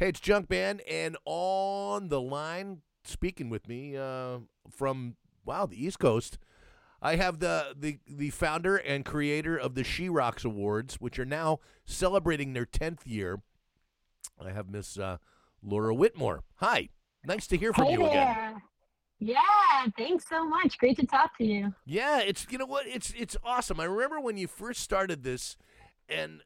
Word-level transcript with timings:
Hey, 0.00 0.08
it's 0.08 0.20
Junkman, 0.20 0.80
and 0.90 1.18
on 1.26 2.08
the 2.08 2.22
line, 2.22 2.80
speaking 3.04 3.50
with 3.50 3.68
me 3.68 3.98
uh, 3.98 4.38
from 4.70 5.16
wow 5.44 5.66
the 5.66 5.84
East 5.84 5.98
Coast, 5.98 6.38
I 7.02 7.16
have 7.16 7.38
the 7.38 7.74
the 7.78 7.98
the 8.08 8.30
founder 8.30 8.78
and 8.78 9.04
creator 9.04 9.58
of 9.58 9.74
the 9.74 9.84
She 9.84 10.08
Rocks 10.08 10.42
Awards, 10.42 11.02
which 11.02 11.18
are 11.18 11.26
now 11.26 11.58
celebrating 11.84 12.54
their 12.54 12.64
tenth 12.64 13.06
year. 13.06 13.42
I 14.42 14.52
have 14.52 14.70
Miss 14.70 14.98
uh, 14.98 15.18
Laura 15.62 15.94
Whitmore. 15.94 16.44
Hi, 16.54 16.88
nice 17.26 17.46
to 17.48 17.58
hear 17.58 17.74
from 17.74 17.88
Hey 17.88 17.92
you 17.92 18.06
again. 18.06 18.62
Yeah, 19.18 19.36
thanks 19.98 20.24
so 20.30 20.48
much. 20.48 20.78
Great 20.78 20.96
to 20.96 21.06
talk 21.06 21.36
to 21.36 21.44
you. 21.44 21.74
Yeah, 21.84 22.20
it's 22.20 22.46
you 22.48 22.56
know 22.56 22.64
what 22.64 22.86
it's 22.86 23.12
it's 23.18 23.36
awesome. 23.44 23.78
I 23.78 23.84
remember 23.84 24.18
when 24.18 24.38
you 24.38 24.46
first 24.46 24.80
started 24.80 25.24
this, 25.24 25.58
and 26.08 26.40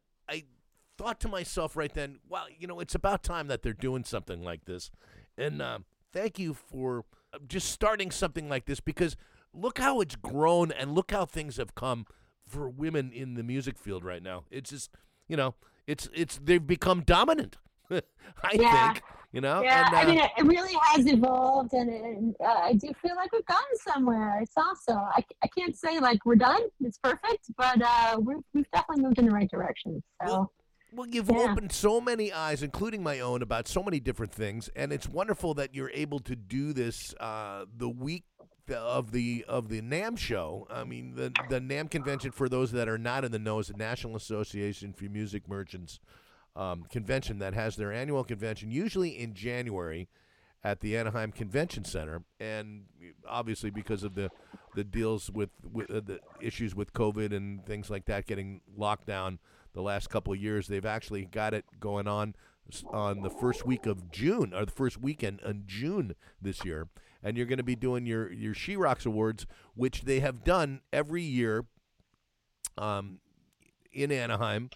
thought 0.97 1.21
to 1.21 1.29
myself 1.29 1.77
right 1.77 1.93
then, 1.93 2.19
well, 2.29 2.47
you 2.59 2.67
know, 2.67 2.81
it's 2.81 2.95
about 2.95 3.23
time 3.23 3.49
that 3.49 3.63
they're 3.63 3.73
doing 3.73 4.05
something 4.05 4.43
like 4.43 4.65
this. 4.65 4.91
And 5.37 5.61
uh, 5.61 5.79
thank 6.13 6.39
you 6.39 6.55
for 6.55 7.05
uh, 7.33 7.39
just 7.47 7.71
starting 7.71 8.11
something 8.11 8.49
like 8.49 8.67
this 8.67 8.81
because 8.81 9.17
look 9.53 9.79
how 9.79 10.01
it's 10.01 10.17
grown 10.17 10.73
and 10.73 10.93
look 10.95 11.11
how 11.11 11.27
things 11.27 11.57
have 11.57 11.75
come 11.75 12.07
for 12.47 12.69
women 12.69 13.11
in 13.13 13.35
the 13.35 13.43
music 13.43 13.79
field 13.79 14.05
right 14.05 14.23
now. 14.23 14.45
It's 14.51 14.71
just 14.71 14.91
you 15.29 15.37
know, 15.37 15.55
it's 15.87 16.09
it's 16.15 16.39
they've 16.43 16.65
become 16.67 17.03
dominant. 17.03 17.57
I 17.91 18.01
Yeah. 18.53 18.93
think 18.93 19.03
you 19.33 19.41
know. 19.41 19.63
Yeah, 19.63 19.87
and, 19.87 19.95
uh, 19.95 19.99
I 19.99 20.07
mean, 20.07 20.19
it, 20.19 20.47
really 20.47 20.75
has 20.83 21.07
evolved, 21.07 21.73
and, 21.73 21.91
and 21.91 22.37
uh, 22.41 22.45
I 22.45 22.75
do 22.75 22.93
feel 23.03 23.17
like 23.17 23.33
we've 23.33 23.45
gotten 23.47 23.77
somewhere. 23.79 24.39
It's 24.41 24.53
awesome. 24.57 24.99
I, 24.99 25.25
I 25.43 25.49
can't 25.49 25.77
say 25.77 25.99
like 25.99 26.25
we're 26.25 26.37
done. 26.37 26.61
It's 26.81 26.99
perfect, 26.99 27.51
but 27.57 27.83
uh, 27.83 28.19
we're, 28.21 28.39
we've 28.53 28.71
definitely 28.73 29.03
moved 29.05 29.19
in 29.19 29.27
the 29.27 29.33
right 29.33 29.51
direction. 29.51 30.03
So 30.27 30.33
Well, 30.33 30.53
Well, 30.95 31.09
you've 31.09 31.29
Yeah. 31.29 31.39
opened 31.51 31.73
so 31.73 32.01
many 32.01 32.33
eyes, 32.33 32.63
including 32.63 33.03
my 33.03 33.19
own, 33.21 33.43
about 33.43 33.67
so 33.67 33.83
many 33.83 33.99
different 33.99 34.33
things, 34.33 34.69
and 34.77 34.93
it's 34.93 35.09
wonderful 35.09 35.53
that 35.55 35.75
you're 35.75 35.91
able 35.91 36.21
to 36.21 36.37
do 36.37 36.73
this 36.73 37.15
uh, 37.19 37.67
the 37.77 37.89
week 37.89 38.25
of 38.71 39.11
the 39.11 39.45
of 39.49 39.69
the 39.69 39.81
NAMM 39.83 40.17
show. 40.17 40.67
I 40.71 40.85
mean, 40.85 41.17
the 41.17 41.33
the 41.49 41.61
NAMM 41.61 41.91
convention 41.91 42.31
for 42.31 42.49
those 42.49 42.71
that 42.73 42.89
are 42.89 42.99
not 42.99 43.25
in 43.25 43.33
the 43.33 43.39
know 43.39 43.59
is 43.59 43.67
the 43.69 43.77
National 43.77 44.15
Association 44.17 44.93
for 44.93 45.05
Music 45.07 45.49
Merchants 45.49 45.99
um, 46.55 46.85
convention 46.85 47.41
that 47.41 47.55
has 47.55 47.75
their 47.77 47.93
annual 47.93 48.23
convention 48.23 48.71
usually 48.71 49.19
in 49.19 49.35
January 49.35 50.09
at 50.63 50.81
the 50.81 50.97
Anaheim 50.97 51.33
Convention 51.33 51.85
Center, 51.85 52.23
and 52.39 52.85
obviously 53.29 53.71
because 53.71 54.05
of 54.05 54.15
the 54.15 54.31
the 54.75 54.85
deals 54.85 55.31
with, 55.31 55.51
with 55.73 55.91
uh, 55.91 56.01
the 56.01 56.21
issues 56.41 56.75
with 56.75 56.93
COVID 56.93 57.33
and 57.33 57.65
things 57.67 57.91
like 57.91 58.07
that 58.07 58.27
getting 58.27 58.61
locked 58.77 59.07
down 59.07 59.39
the 59.75 59.83
last 59.83 60.09
couple 60.09 60.33
of 60.33 60.39
years, 60.41 60.69
they've 60.69 60.85
actually 60.87 61.25
got 61.25 61.53
it 61.55 61.65
going 61.81 62.07
on 62.07 62.35
on 62.91 63.21
the 63.21 63.31
first 63.31 63.67
week 63.67 63.85
of 63.87 64.11
June 64.11 64.55
or 64.55 64.65
the 64.65 64.73
first 64.73 64.99
weekend 65.01 65.41
in 65.45 65.65
June 65.67 66.15
this 66.41 66.65
year, 66.65 66.89
and 67.23 67.37
you're 67.37 67.47
going 67.47 67.59
to 67.59 67.63
be 67.65 67.77
doing 67.77 68.07
your 68.07 68.33
your 68.33 68.55
She 68.55 68.77
Rocks 68.77 69.05
Awards, 69.05 69.47
which 69.75 70.03
they 70.03 70.21
have 70.21 70.45
done 70.45 70.81
every 70.93 71.23
year, 71.23 71.67
um, 72.79 73.19
in 73.93 74.11
Anaheim. 74.11 74.71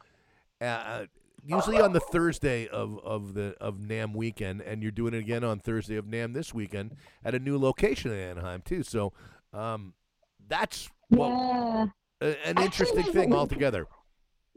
Uh, 0.61 1.07
usually 1.47 1.81
on 1.81 1.93
the 1.93 2.01
Thursday 2.01 2.67
of, 2.69 2.99
of 3.05 3.35
the 3.35 3.55
of 3.61 3.77
NAMM 3.77 4.15
weekend, 4.15 4.61
and 4.61 4.83
you're 4.83 4.93
doing 4.93 5.15
it 5.15 5.19
again 5.19 5.45
on 5.45 5.59
Thursday 5.59 5.97
of 5.97 6.05
NAMM 6.05 6.35
this 6.35 6.53
weekend 6.53 6.95
at 7.25 7.35
a 7.35 7.39
new 7.39 7.59
location 7.59 8.13
in 8.13 8.19
Anaheim 8.19 8.61
too. 8.65 8.83
So 8.83 9.13
um, 9.53 9.95
that's 10.47 10.91
well, 11.11 11.31
yeah, 11.31 12.29
a- 12.29 12.49
an 12.49 12.59
interesting 12.59 13.05
thing 13.13 13.33
altogether. 13.33 13.87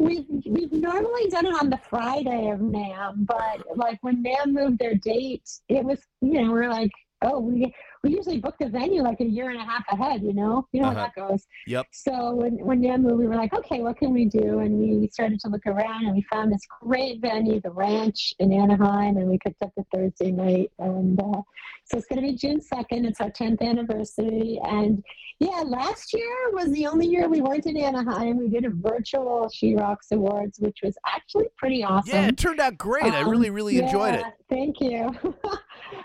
We've 0.01 0.25
we've 0.47 0.71
normally 0.71 1.29
done 1.29 1.45
it 1.45 1.53
on 1.53 1.69
the 1.69 1.77
Friday 1.77 2.49
of 2.49 2.59
NAMM, 2.59 3.27
but 3.27 3.77
like 3.77 3.99
when 4.01 4.23
NAMM 4.23 4.51
moved 4.51 4.79
their 4.79 4.95
date, 4.95 5.47
it 5.69 5.85
was 5.85 5.99
you 6.21 6.41
know 6.41 6.51
we're 6.51 6.69
like, 6.69 6.91
oh, 7.23 7.39
we 7.39 7.73
we 8.03 8.11
usually 8.15 8.39
book 8.39 8.55
the 8.59 8.67
venue 8.67 9.03
like 9.03 9.19
a 9.19 9.25
year 9.25 9.49
and 9.51 9.59
a 9.59 9.63
half 9.63 9.83
ahead. 9.91 10.23
You 10.23 10.33
know, 10.33 10.67
you 10.71 10.81
know 10.81 10.87
Uh-huh. 10.89 10.99
how 10.99 11.05
that 11.05 11.15
goes. 11.15 11.45
Yep. 11.67 11.87
So 11.91 12.33
when 12.35 12.53
when 12.65 12.81
moved, 12.81 13.17
we 13.19 13.27
were 13.27 13.35
like, 13.35 13.53
okay, 13.53 13.81
what 13.81 13.97
can 13.97 14.13
we 14.13 14.25
do? 14.25 14.59
And 14.59 14.77
we 14.79 15.07
started 15.11 15.39
to 15.41 15.49
look 15.49 15.65
around, 15.67 16.05
and 16.05 16.15
we 16.15 16.23
found 16.31 16.51
this 16.51 16.61
great 16.81 17.21
venue, 17.21 17.59
the 17.61 17.71
Ranch 17.71 18.33
in 18.39 18.51
Anaheim, 18.51 19.17
and 19.17 19.27
we 19.29 19.37
picked 19.37 19.61
up 19.61 19.71
the 19.77 19.85
Thursday 19.93 20.31
night. 20.31 20.71
And 20.79 21.19
uh, 21.21 21.41
so 21.85 21.97
it's 21.97 22.07
going 22.07 22.21
to 22.21 22.27
be 22.27 22.35
June 22.35 22.61
second. 22.61 23.05
It's 23.05 23.21
our 23.21 23.29
tenth 23.29 23.61
anniversary, 23.61 24.59
and 24.63 25.03
yeah, 25.39 25.63
last 25.65 26.13
year 26.13 26.51
was 26.53 26.71
the 26.71 26.85
only 26.85 27.07
year 27.07 27.27
we 27.27 27.41
weren't 27.41 27.65
in 27.65 27.75
Anaheim. 27.75 28.37
We 28.37 28.47
did 28.47 28.63
a 28.65 28.69
virtual 28.69 29.49
She 29.51 29.73
Rocks 29.75 30.11
Awards, 30.11 30.59
which 30.59 30.79
was 30.83 30.95
actually 31.07 31.47
pretty 31.57 31.83
awesome. 31.83 32.13
Yeah, 32.13 32.27
it 32.27 32.37
turned 32.37 32.59
out 32.59 32.77
great. 32.77 33.05
I 33.11 33.21
Um, 33.21 33.29
really, 33.29 33.49
really 33.49 33.79
enjoyed 33.79 34.13
it. 34.15 34.23
Thank 34.49 34.79
you. 34.81 35.11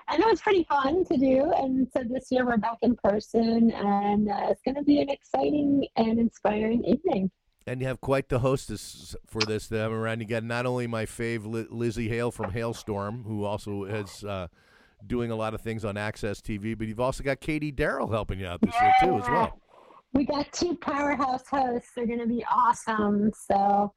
I 0.08 0.16
know 0.18 0.28
it's 0.28 0.40
pretty 0.40 0.64
fun 0.64 1.04
to 1.04 1.16
do. 1.16 1.52
And 1.56 1.88
so 1.92 2.02
this 2.04 2.28
year 2.30 2.46
we're 2.46 2.58
back 2.58 2.78
in 2.82 2.96
person, 2.96 3.72
and 3.72 4.30
uh, 4.30 4.48
it's 4.50 4.62
going 4.62 4.76
to 4.76 4.82
be 4.82 5.00
an 5.00 5.10
exciting 5.10 5.86
and 5.96 6.18
inspiring 6.18 6.84
evening. 6.84 7.30
And 7.66 7.80
you 7.80 7.88
have 7.88 8.00
quite 8.00 8.28
the 8.28 8.38
hostess 8.38 9.16
for 9.26 9.40
this 9.40 9.68
time 9.68 9.92
around. 9.92 10.20
You 10.20 10.26
got 10.26 10.44
not 10.44 10.66
only 10.66 10.86
my 10.86 11.04
fave 11.04 11.44
Li- 11.44 11.64
Lzzy 11.64 12.08
Hale 12.08 12.30
from 12.30 12.52
Halestorm, 12.52 13.24
who 13.24 13.44
also 13.44 13.82
is 13.84 14.22
uh, 14.22 14.46
doing 15.04 15.32
a 15.32 15.36
lot 15.36 15.54
of 15.54 15.60
things 15.60 15.84
on 15.84 15.96
AXS 15.96 16.40
TV, 16.40 16.78
but 16.78 16.86
you've 16.86 17.00
also 17.00 17.24
got 17.24 17.40
Katie 17.40 17.72
Daryl 17.72 18.08
helping 18.08 18.38
you 18.38 18.46
out 18.46 18.60
this 18.60 18.74
year 18.80 18.94
too, 19.00 19.18
as 19.18 19.28
well. 19.28 19.58
We 20.12 20.24
got 20.24 20.52
two 20.52 20.76
powerhouse 20.76 21.48
hosts. 21.50 21.90
They're 21.96 22.06
going 22.06 22.20
to 22.20 22.28
be 22.28 22.44
awesome. 22.48 23.32
So 23.34 23.92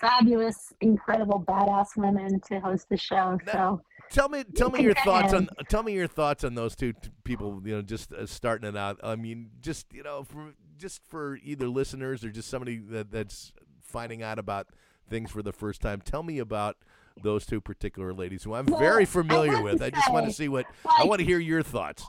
fabulous, 0.00 0.72
incredible, 0.80 1.44
badass 1.46 1.96
women 1.96 2.40
to 2.48 2.58
host 2.58 2.88
the 2.90 2.96
show. 2.96 3.38
So 3.52 3.80
Tell 4.12 4.28
me, 4.28 4.44
tell 4.44 4.70
me 4.70 4.82
your 4.82 4.94
thoughts 4.94 5.32
on. 5.32 5.48
Tell 5.68 5.82
me 5.82 5.92
your 5.94 6.06
thoughts 6.06 6.44
on 6.44 6.54
those 6.54 6.76
two 6.76 6.92
t- 6.92 7.10
people. 7.24 7.60
You 7.64 7.76
know, 7.76 7.82
just 7.82 8.12
uh, 8.12 8.26
starting 8.26 8.68
it 8.68 8.76
out. 8.76 9.00
I 9.02 9.16
mean, 9.16 9.50
just 9.60 9.86
you 9.92 10.02
know, 10.02 10.22
for 10.24 10.52
just 10.78 11.02
for 11.08 11.38
either 11.42 11.66
listeners 11.68 12.24
or 12.24 12.30
just 12.30 12.48
somebody 12.48 12.78
that 12.90 13.10
that's 13.10 13.52
finding 13.80 14.22
out 14.22 14.38
about 14.38 14.68
things 15.08 15.30
for 15.30 15.42
the 15.42 15.52
first 15.52 15.80
time. 15.80 16.00
Tell 16.00 16.22
me 16.22 16.38
about 16.38 16.76
those 17.22 17.44
two 17.46 17.60
particular 17.60 18.12
ladies 18.14 18.42
who 18.42 18.54
I'm 18.54 18.66
Well, 18.66 18.78
very 18.78 19.04
familiar 19.04 19.52
have 19.56 19.64
with. 19.64 19.78
to 19.78 19.86
I 19.86 19.90
just 19.90 20.12
want 20.12 20.26
to 20.26 20.32
see 20.32 20.48
what 20.48 20.66
I 21.00 21.04
want 21.04 21.18
to 21.20 21.24
hear 21.24 21.38
your 21.38 21.62
thoughts. 21.62 22.04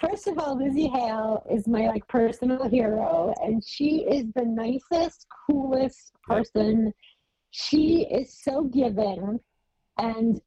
First 0.00 0.28
of 0.28 0.38
all, 0.38 0.56
Lzzy 0.56 0.90
Hale 0.90 1.44
is 1.50 1.66
my 1.66 1.88
like 1.88 2.06
personal 2.08 2.68
hero, 2.68 3.34
and 3.42 3.62
she 3.64 4.04
is 4.08 4.26
the 4.34 4.44
nicest, 4.44 5.26
coolest 5.46 6.12
person. 6.22 6.92
She 7.50 8.06
is 8.10 8.38
so 8.42 8.64
giving, 8.64 9.40
and 9.98 10.40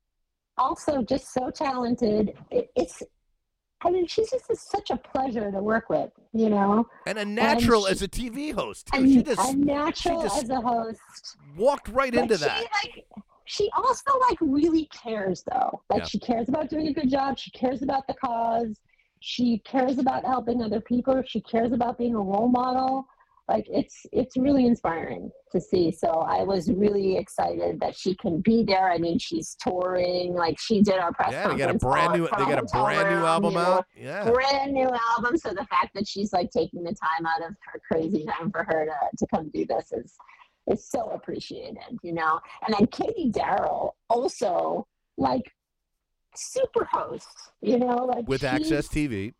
also 0.61 1.01
just 1.01 1.33
so 1.33 1.49
talented. 1.49 2.33
It, 2.51 2.69
it's, 2.75 3.01
I 3.83 3.89
mean, 3.89 4.05
she's 4.07 4.29
just 4.29 4.49
a- 4.49 4.55
such 4.55 4.91
a 4.91 4.97
pleasure 4.97 5.51
to 5.51 5.59
work 5.59 5.89
with, 5.89 6.11
you 6.33 6.49
know. 6.49 6.87
And 7.07 7.17
a 7.17 7.25
natural 7.25 7.85
she- 7.85 7.91
as 7.91 8.01
a 8.03 8.07
TV 8.07 8.53
host 8.53 8.87
too. 8.87 8.99
And 8.99 9.09
She 9.11 9.23
just 9.23 9.53
a 9.53 9.57
natural 9.57 10.21
just- 10.21 10.43
as 10.43 10.49
a 10.49 10.61
host. 10.61 11.01
walked 11.57 11.87
right 11.89 12.13
But 12.13 12.21
into 12.23 12.37
she, 12.37 12.45
that. 12.45 12.63
Like, 12.83 13.05
she 13.45 13.69
also 13.75 14.11
like 14.29 14.37
really 14.39 14.85
cares 15.03 15.43
though. 15.51 15.81
Like 15.89 15.99
Yeah. 16.01 16.05
she 16.05 16.19
cares 16.19 16.47
about 16.47 16.69
doing 16.69 16.87
a 16.87 16.93
good 16.93 17.09
job. 17.09 17.37
She 17.37 17.51
cares 17.51 17.81
about 17.81 18.05
the 18.07 18.13
cause. 18.13 18.79
She 19.19 19.59
cares 19.59 19.97
about 19.99 20.25
helping 20.25 20.61
other 20.63 20.79
people. 20.81 21.21
She 21.27 21.41
cares 21.41 21.71
about 21.73 21.97
being 21.97 22.15
a 22.15 22.19
role 22.19 22.47
model. 22.47 23.05
Like 23.51 23.65
it's 23.69 24.05
it's 24.13 24.37
really 24.37 24.65
inspiring 24.65 25.29
to 25.51 25.59
see. 25.59 25.91
So 25.91 26.07
I 26.07 26.41
was 26.43 26.71
really 26.71 27.17
excited 27.17 27.81
that 27.81 27.97
she 27.97 28.15
can 28.15 28.39
be 28.39 28.63
there. 28.63 28.89
I 28.89 28.97
mean, 28.97 29.19
she's 29.19 29.57
touring. 29.59 30.33
Like 30.33 30.57
she 30.57 30.81
did 30.81 30.95
our 30.99 31.11
press 31.11 31.33
Yeah, 31.33 31.49
they 31.49 31.57
got 31.57 31.75
a 31.75 31.77
brand 31.77 32.13
new. 32.13 32.23
They 32.23 32.45
got 32.45 32.59
a 32.59 32.63
brand 32.63 33.09
new 33.09 33.25
album 33.25 33.57
out. 33.57 33.85
Yeah. 33.93 34.31
brand 34.31 34.71
new 34.71 34.89
album. 35.17 35.37
So 35.37 35.49
the 35.49 35.65
fact 35.65 35.89
that 35.95 36.07
she's 36.07 36.31
like 36.31 36.49
taking 36.51 36.81
the 36.83 36.95
time 36.95 37.25
out 37.25 37.41
of 37.45 37.53
her 37.65 37.81
crazy 37.91 38.23
time 38.25 38.51
for 38.51 38.63
her 38.63 38.85
to, 38.85 39.17
to 39.17 39.27
come 39.35 39.49
do 39.53 39.65
this 39.65 39.91
is 39.91 40.15
is 40.71 40.87
so 40.87 41.09
appreciated, 41.09 41.97
you 42.03 42.13
know. 42.13 42.39
And 42.65 42.73
then 42.77 42.87
Katie 42.87 43.31
Daryl 43.31 43.91
also 44.09 44.87
like 45.17 45.51
super 46.37 46.87
host, 46.89 47.27
you 47.61 47.77
know, 47.79 48.05
like 48.05 48.27
With 48.29 48.41
she's- 48.41 48.71
AXS 48.71 48.87
TV. 48.87 49.33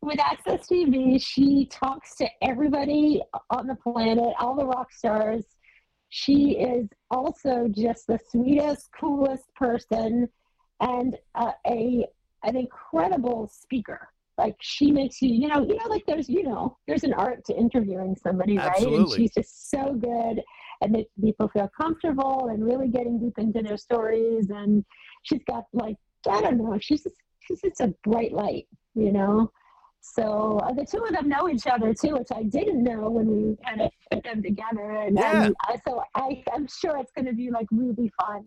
With 0.00 0.18
AXS 0.18 0.68
TV, 0.70 1.22
she 1.22 1.66
talks 1.66 2.14
to 2.16 2.28
everybody 2.40 3.20
on 3.50 3.66
the 3.66 3.74
planet, 3.74 4.32
all 4.38 4.54
the 4.56 4.64
rock 4.64 4.92
stars. 4.92 5.44
She 6.10 6.52
is 6.52 6.88
also 7.10 7.68
just 7.68 8.06
the 8.06 8.18
sweetest, 8.30 8.88
coolest 8.98 9.52
person, 9.54 10.28
and 10.80 11.16
uh, 11.34 11.52
a 11.66 12.06
an 12.44 12.56
incredible 12.56 13.50
speaker. 13.52 14.08
Like 14.38 14.54
she 14.60 14.92
makes 14.92 15.20
you, 15.20 15.30
you 15.30 15.48
know, 15.48 15.66
you 15.66 15.76
know, 15.76 15.88
like 15.88 16.04
there's, 16.06 16.28
you 16.28 16.44
know, 16.44 16.78
there's 16.86 17.02
an 17.02 17.12
art 17.12 17.44
to 17.46 17.56
interviewing 17.56 18.14
somebody, 18.14 18.56
right? 18.56 18.80
And 18.80 19.10
she's 19.10 19.34
just 19.34 19.68
so 19.70 19.94
good 19.94 20.40
at 20.80 20.90
making 20.92 21.10
people 21.20 21.48
feel 21.48 21.68
comfortable 21.76 22.46
and 22.46 22.64
really 22.64 22.86
getting 22.86 23.18
deep 23.18 23.36
into 23.38 23.62
their 23.62 23.76
stories. 23.76 24.48
And 24.50 24.84
she's 25.24 25.42
got 25.50 25.64
like, 25.72 25.96
I 26.30 26.40
don't 26.40 26.58
know, 26.58 26.78
she's 26.80 27.02
just, 27.02 27.16
she's 27.40 27.60
just 27.62 27.80
a 27.80 27.92
bright 28.04 28.32
light, 28.32 28.68
you 28.94 29.12
know. 29.12 29.50
So 30.00 30.58
uh, 30.64 30.72
the 30.72 30.84
two 30.84 31.04
of 31.04 31.12
them 31.12 31.28
know 31.28 31.48
each 31.48 31.66
other 31.66 31.92
too, 31.92 32.14
which 32.16 32.28
I 32.34 32.42
didn't 32.44 32.82
know 32.82 33.10
when 33.10 33.26
we 33.26 33.56
kind 33.64 33.80
of 33.82 33.90
put 34.10 34.22
them 34.24 34.42
together. 34.42 34.90
And 34.92 35.16
Yeah. 35.18 35.46
um, 35.46 35.56
I, 35.62 35.76
so 35.86 36.02
I, 36.14 36.42
I'm 36.54 36.66
sure 36.66 36.96
it's 36.98 37.12
going 37.12 37.26
to 37.26 37.32
be 37.34 37.50
like 37.50 37.66
really 37.70 38.10
fun 38.20 38.44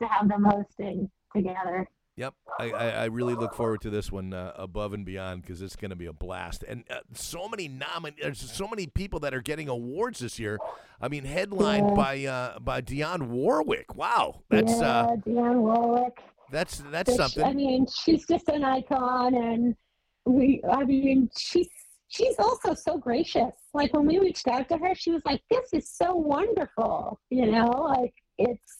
to 0.00 0.06
have 0.06 0.28
them 0.28 0.44
hosting 0.44 1.10
together. 1.34 1.86
Yep, 2.16 2.34
I, 2.60 2.70
I, 2.72 2.88
I 2.88 3.04
really 3.06 3.34
look 3.34 3.54
forward 3.54 3.80
to 3.82 3.90
this 3.90 4.12
one 4.12 4.34
uh, 4.34 4.52
above 4.56 4.92
and 4.92 5.02
beyond 5.04 5.40
because 5.42 5.62
it's 5.62 5.76
going 5.76 5.90
to 5.90 5.96
be 5.96 6.04
a 6.06 6.12
blast. 6.12 6.62
And 6.62 6.84
uh, 6.90 6.96
so 7.14 7.48
many 7.48 7.70
nomin- 7.70 8.20
there's 8.20 8.38
so 8.38 8.68
many 8.68 8.86
people 8.86 9.20
that 9.20 9.32
are 9.32 9.40
getting 9.40 9.68
awards 9.70 10.18
this 10.18 10.38
year. 10.38 10.58
I 11.00 11.08
mean, 11.08 11.24
headlined 11.24 11.88
Yeah. 11.88 11.94
by 11.94 12.24
uh, 12.26 12.58
by 12.58 12.82
Dionne 12.82 13.28
Warwick. 13.28 13.96
Wow, 13.96 14.42
that's 14.50 14.72
yeah, 14.72 15.00
uh, 15.00 15.16
Dionne 15.16 15.60
Warwick. 15.60 16.18
that's 16.50 16.82
that's 16.90 17.08
which, 17.08 17.16
something. 17.16 17.44
I 17.44 17.54
mean, 17.54 17.86
she's 17.86 18.26
just 18.26 18.46
an 18.48 18.62
icon, 18.62 19.34
and 19.34 19.74
we. 20.26 20.62
I 20.70 20.84
mean, 20.84 21.30
she's 21.36 21.68
she's 22.08 22.38
also 22.38 22.74
so 22.74 22.98
gracious. 22.98 23.52
Like 23.74 23.92
when 23.94 24.06
we 24.06 24.18
reached 24.18 24.48
out 24.48 24.68
to 24.68 24.78
her, 24.78 24.94
she 24.94 25.10
was 25.10 25.22
like, 25.24 25.42
"This 25.50 25.68
is 25.72 25.90
so 25.90 26.14
wonderful," 26.14 27.20
you 27.30 27.50
know. 27.50 27.68
Like 27.68 28.14
it's. 28.38 28.78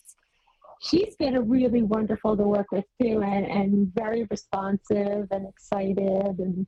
She's 0.85 1.15
been 1.15 1.49
really 1.49 1.83
wonderful 1.83 2.37
to 2.37 2.43
work 2.43 2.73
with 2.73 2.85
too, 3.01 3.23
and, 3.23 3.47
and 3.47 3.95
very 3.95 4.27
responsive 4.29 5.29
and 5.31 5.49
excited, 5.49 6.41
and 6.41 6.67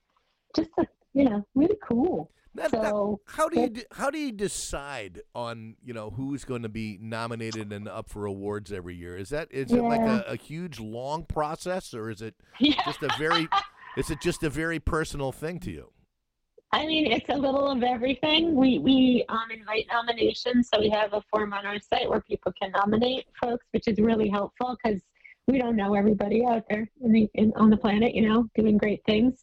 just 0.54 0.70
a, 0.78 0.86
you 1.14 1.24
know 1.24 1.44
really 1.54 1.76
cool. 1.82 2.30
Now, 2.54 2.68
So 2.68 3.20
how 3.26 3.48
do 3.48 3.60
you 3.60 3.68
de- 3.68 3.86
how 3.92 4.10
do 4.10 4.18
you 4.18 4.30
decide 4.30 5.20
on 5.34 5.74
you 5.82 5.92
know 5.92 6.10
who's 6.10 6.44
going 6.44 6.62
to 6.62 6.68
be 6.68 6.98
nominated 7.00 7.72
and 7.72 7.88
up 7.88 8.08
for 8.08 8.26
awards 8.26 8.70
every 8.70 8.94
year? 8.94 9.16
Is 9.16 9.30
that 9.30 9.48
is 9.50 9.72
it 9.72 9.82
like 9.82 10.00
a, 10.00 10.24
a 10.28 10.36
huge 10.36 10.78
long 10.78 11.24
process 11.24 11.92
or 11.94 12.10
is 12.10 12.22
it 12.22 12.34
yeah, 12.60 12.80
just 12.84 13.02
a 13.02 13.10
very 13.18 13.48
is 13.96 14.11
it 14.11 14.20
just 14.20 14.43
a 14.43 14.50
very 14.50 14.81
personal 14.81 15.32
thing 15.32 15.58
to 15.61 15.70
you? 15.70 15.91
I 16.73 16.87
mean, 16.87 17.12
it's 17.12 17.29
a 17.29 17.37
little 17.37 17.69
of 17.69 17.85
everything. 17.85 18.56
We 18.56 18.81
we 18.81 19.25
um, 19.29 19.49
invite 19.52 19.87
nominations, 19.93 20.69
so 20.73 20.81
we 20.81 20.91
have 20.91 21.12
a 21.12 21.23
form 21.31 21.52
on 21.52 21.64
our 21.64 21.79
site 21.79 22.11
where 22.11 22.20
people 22.20 22.52
can 22.61 22.73
nominate 22.73 23.26
folks, 23.41 23.64
which 23.70 23.87
is 23.87 23.99
really 24.00 24.29
helpful 24.29 24.76
because 24.82 25.00
we 25.46 25.58
don't 25.58 25.76
know 25.76 25.94
everybody 25.94 26.44
out 26.44 26.64
there 26.69 26.88
in 27.00 27.12
the 27.12 27.31
in, 27.35 27.52
on 27.55 27.70
the 27.70 27.76
planet, 27.76 28.12
you 28.12 28.29
know, 28.29 28.49
doing 28.56 28.76
great 28.76 29.02
things. 29.06 29.43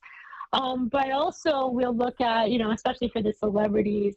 Um, 0.51 0.89
but 0.89 1.11
also, 1.11 1.67
we'll 1.67 1.95
look 1.95 2.19
at, 2.19 2.51
you 2.51 2.59
know, 2.59 2.71
especially 2.71 3.07
for 3.07 3.21
the 3.21 3.31
celebrities, 3.31 4.15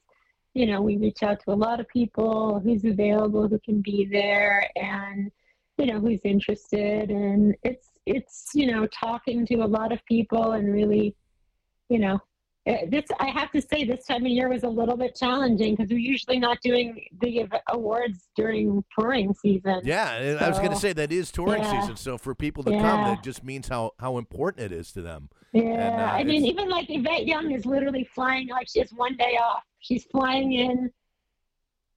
you 0.54 0.66
know, 0.66 0.82
we 0.82 0.96
reach 0.96 1.22
out 1.22 1.38
to 1.44 1.52
a 1.52 1.54
lot 1.54 1.78
of 1.78 1.86
people 1.88 2.58
who's 2.58 2.84
available, 2.84 3.46
who 3.46 3.60
can 3.60 3.80
be 3.80 4.06
there, 4.10 4.68
and 4.74 5.30
you 5.78 5.86
know, 5.86 6.00
who's 6.00 6.20
interested, 6.24 7.10
and 7.10 7.54
it's 7.62 7.90
it's 8.06 8.50
you 8.54 8.70
know, 8.70 8.86
talking 8.86 9.46
to 9.46 9.56
a 9.56 9.66
lot 9.66 9.92
of 9.92 10.04
people 10.06 10.52
and 10.52 10.72
really, 10.72 11.14
you 11.88 11.98
know, 11.98 12.20
uh, 12.66 12.76
this 12.88 13.04
I 13.20 13.28
have 13.28 13.50
to 13.52 13.60
say 13.60 13.84
this 13.84 14.06
time 14.06 14.24
of 14.24 14.30
year 14.30 14.48
was 14.48 14.62
a 14.62 14.68
little 14.68 14.96
bit 14.96 15.14
challenging 15.14 15.74
because 15.74 15.90
we're 15.90 15.98
usually 15.98 16.38
not 16.38 16.58
doing 16.62 16.98
the 17.20 17.46
awards 17.68 18.28
during 18.36 18.82
touring 18.98 19.34
season. 19.34 19.82
Yeah, 19.84 20.14
and 20.14 20.38
I 20.40 20.48
was 20.48 20.58
going 20.58 20.70
to 20.70 20.76
say 20.76 20.94
that 20.94 21.12
is 21.12 21.30
touring 21.30 21.62
yeah. 21.62 21.80
season. 21.80 21.96
So 21.96 22.16
for 22.16 22.34
people 22.34 22.64
to 22.64 22.70
come, 22.70 23.04
that 23.04 23.22
just 23.22 23.44
means 23.44 23.68
how 23.68 23.92
how 23.98 24.16
important 24.16 24.72
it 24.72 24.74
is 24.74 24.92
to 24.92 25.02
them. 25.02 25.28
Yeah, 25.52 26.10
uh, 26.10 26.16
I 26.16 26.24
mean, 26.24 26.46
even 26.46 26.70
like 26.70 26.86
Yvette 26.88 27.26
Young 27.26 27.52
is 27.52 27.66
literally 27.66 28.08
flying 28.14 28.48
like 28.48 28.68
she 28.72 28.78
has 28.80 28.90
one 28.92 29.16
day 29.16 29.36
off. 29.36 29.62
She's 29.80 30.04
flying 30.04 30.54
in 30.54 30.90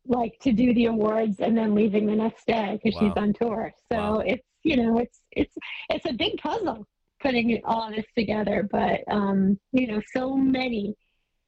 like 0.06 0.38
to 0.42 0.52
do 0.52 0.74
the 0.74 0.86
awards 0.86 1.40
and 1.40 1.58
then 1.58 1.76
leaving 1.76 2.06
the 2.06 2.16
next 2.16 2.46
day 2.46 2.80
because 2.82 3.00
Wow. 3.00 3.08
she's 3.08 3.18
on 3.18 3.34
tour. 3.34 3.74
So 3.92 3.98
Wow. 3.98 4.20
it's 4.20 4.47
you 4.68 4.76
know 4.78 4.98
it's 5.00 5.22
it's 5.32 5.56
it's 5.90 6.06
a 6.06 6.14
big 6.14 6.38
puzzle 6.38 6.86
putting 7.22 7.60
all 7.64 7.90
this 7.90 8.06
together. 8.18 8.68
But 8.70 9.02
um, 9.10 9.60
you 9.72 9.88
know, 9.88 10.02
so 10.14 10.36
many 10.36 10.96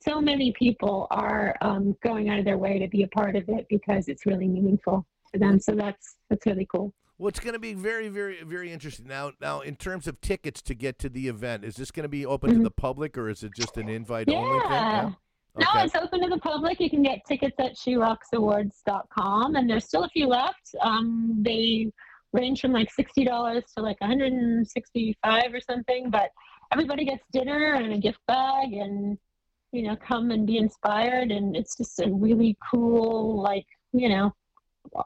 so 0.01 0.21
many 0.21 0.53
people 0.53 1.07
are 1.11 1.55
um, 1.61 1.95
going 2.01 2.29
out 2.29 2.39
of 2.39 2.45
their 2.45 2.57
way 2.57 2.79
to 2.79 2.87
be 2.87 3.03
a 3.03 3.07
part 3.09 3.35
of 3.35 3.43
it 3.49 3.65
because 3.69 4.07
it's 4.07 4.25
really 4.25 4.47
meaningful 4.47 5.05
to 5.33 5.39
them. 5.39 5.59
So 5.59 5.73
that's 5.73 6.15
that's 6.29 6.45
really 6.45 6.67
cool. 6.73 6.93
Well, 7.17 7.27
it's 7.27 7.41
going 7.41 7.51
to 7.53 7.59
be 7.59 7.73
very, 7.73 8.07
very, 8.07 8.41
very 8.43 8.71
interesting. 8.71 9.05
Now, 9.05 9.33
now, 9.41 9.59
in 9.59 9.75
terms 9.75 10.07
of 10.07 10.21
tickets 10.21 10.61
to 10.61 10.73
get 10.73 10.97
to 10.99 11.09
the 11.09 11.27
event, 11.27 11.65
is 11.65 11.75
this 11.75 11.91
going 11.91 12.05
to 12.05 12.09
be 12.09 12.25
open 12.25 12.49
to 12.51 12.55
Mhm. 12.55 12.63
the 12.63 12.71
public, 12.71 13.17
or 13.17 13.27
is 13.27 13.43
it 13.43 13.51
just 13.53 13.75
an 13.75 13.89
invite 13.89 14.29
only 14.29 14.59
thing? 14.61 14.69
Yeah. 14.71 15.09
No, 15.57 15.65
Okay. 15.75 15.83
it's 15.83 15.95
open 15.95 16.21
to 16.21 16.29
the 16.29 16.37
public. 16.37 16.79
You 16.79 16.89
can 16.89 17.03
get 17.03 17.19
tickets 17.27 17.57
at 17.59 17.75
sherocksawards.com, 17.75 19.55
and 19.57 19.69
there's 19.69 19.83
still 19.83 20.05
a 20.05 20.09
few 20.09 20.27
left. 20.27 20.73
Um, 20.81 21.35
they 21.41 21.91
range 22.33 22.61
from 22.61 22.71
like 22.71 22.91
sixty 22.91 23.23
dollars 23.23 23.63
to 23.77 23.83
like 23.83 23.99
165 24.01 25.53
or 25.53 25.59
something. 25.59 26.09
But 26.09 26.29
everybody 26.71 27.05
gets 27.05 27.23
dinner 27.31 27.73
and 27.73 27.93
a 27.93 27.97
gift 27.97 28.19
bag, 28.27 28.73
and 28.73 29.17
you 29.71 29.83
know, 29.83 29.95
come 29.95 30.31
and 30.31 30.47
be 30.47 30.57
inspired. 30.57 31.31
And 31.31 31.55
it's 31.55 31.75
just 31.77 31.99
a 31.99 32.09
really 32.09 32.57
cool, 32.71 33.41
like 33.41 33.65
you 33.93 34.09
know, 34.09 34.33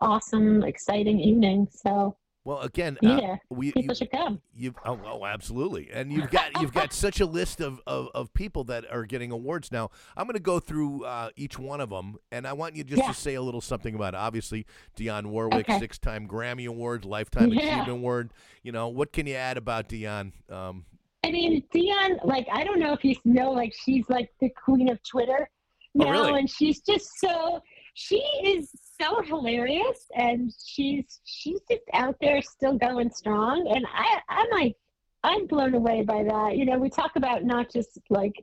awesome, 0.02 0.64
exciting 0.64 1.20
evening. 1.20 1.68
So 1.72 2.16
Well, 2.46 2.60
again, 2.60 2.98
uh, 3.06 3.20
yeah, 3.22 3.36
we 3.50 3.68
you, 3.68 3.72
people 3.74 3.96
should 3.96 4.12
come. 4.12 4.42
you've 4.54 4.76
oh, 4.86 5.00
oh, 5.06 5.26
absolutely, 5.26 5.90
and 5.94 6.12
you've 6.12 6.30
got 6.30 6.60
you've 6.60 6.74
got 6.74 6.92
such 6.92 7.22
a 7.22 7.26
list 7.26 7.62
of, 7.62 7.80
of, 7.88 8.10
of 8.14 8.34
people 8.34 8.66
that 8.66 8.84
are 8.92 9.06
getting 9.06 9.32
awards 9.32 9.72
now. 9.72 9.92
I'm 10.18 10.26
going 10.26 10.34
to 10.36 10.42
go 10.42 10.60
through 10.60 11.06
uh, 11.06 11.30
each 11.38 11.58
one 11.58 11.80
of 11.80 11.90
them, 11.90 12.18
and 12.34 12.46
I 12.46 12.52
want 12.52 12.76
you 12.76 12.84
just 12.84 13.02
Yeah. 13.02 13.08
to 13.08 13.14
say 13.14 13.36
a 13.36 13.42
little 13.42 13.62
something 13.62 13.96
about 13.96 14.14
it. 14.14 14.18
Obviously, 14.18 14.66
Dionne 14.98 15.28
Warwick, 15.28 15.70
Okay. 15.70 15.80
six-time 15.80 16.28
Grammy 16.28 16.68
Award, 16.68 17.06
Lifetime 17.06 17.54
Yeah. 17.54 17.62
Achievement 17.62 17.88
Award. 17.90 18.34
You 18.62 18.74
know, 18.74 18.90
what 18.90 19.14
can 19.14 19.26
you 19.26 19.36
add 19.36 19.56
about 19.56 19.88
Dionne? 19.88 20.34
Um, 20.52 20.84
I 21.24 21.32
mean, 21.32 21.64
Dion, 21.72 22.20
like, 22.26 22.46
I 22.52 22.66
don't 22.66 22.80
know 22.80 22.92
if 22.92 23.06
you 23.06 23.16
know, 23.24 23.52
like, 23.52 23.74
she's 23.86 24.10
like 24.10 24.30
the 24.42 24.50
queen 24.50 24.90
of 24.90 25.00
Twitter 25.04 25.50
Oh, 25.98 26.04
now, 26.04 26.12
really? 26.12 26.40
and 26.40 26.50
she's 26.50 26.82
just 26.82 27.08
so, 27.20 27.62
she 27.94 28.18
is 28.44 28.70
so 29.00 29.22
hilarious, 29.22 30.06
and 30.16 30.54
she's 30.66 31.20
she's 31.24 31.60
just 31.70 31.84
out 31.94 32.16
there 32.22 32.42
still 32.42 32.78
going 32.78 33.10
strong, 33.10 33.68
and 33.74 33.86
I 33.94 34.20
I'm 34.30 34.50
like, 34.52 34.76
I'm 35.24 35.48
blown 35.48 35.74
away 35.74 36.04
by 36.04 36.24
that. 36.24 36.58
You 36.58 36.66
know, 36.66 36.78
we 36.78 36.90
talk 36.90 37.16
about 37.16 37.44
not 37.44 37.72
just 37.72 38.00
like, 38.10 38.34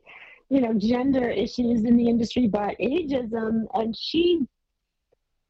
you 0.49 0.61
know, 0.61 0.73
gender 0.73 1.29
issues 1.29 1.85
in 1.85 1.95
the 1.95 2.07
industry, 2.07 2.47
but 2.47 2.75
ageism, 2.79 3.65
and 3.73 3.95
she, 3.95 4.41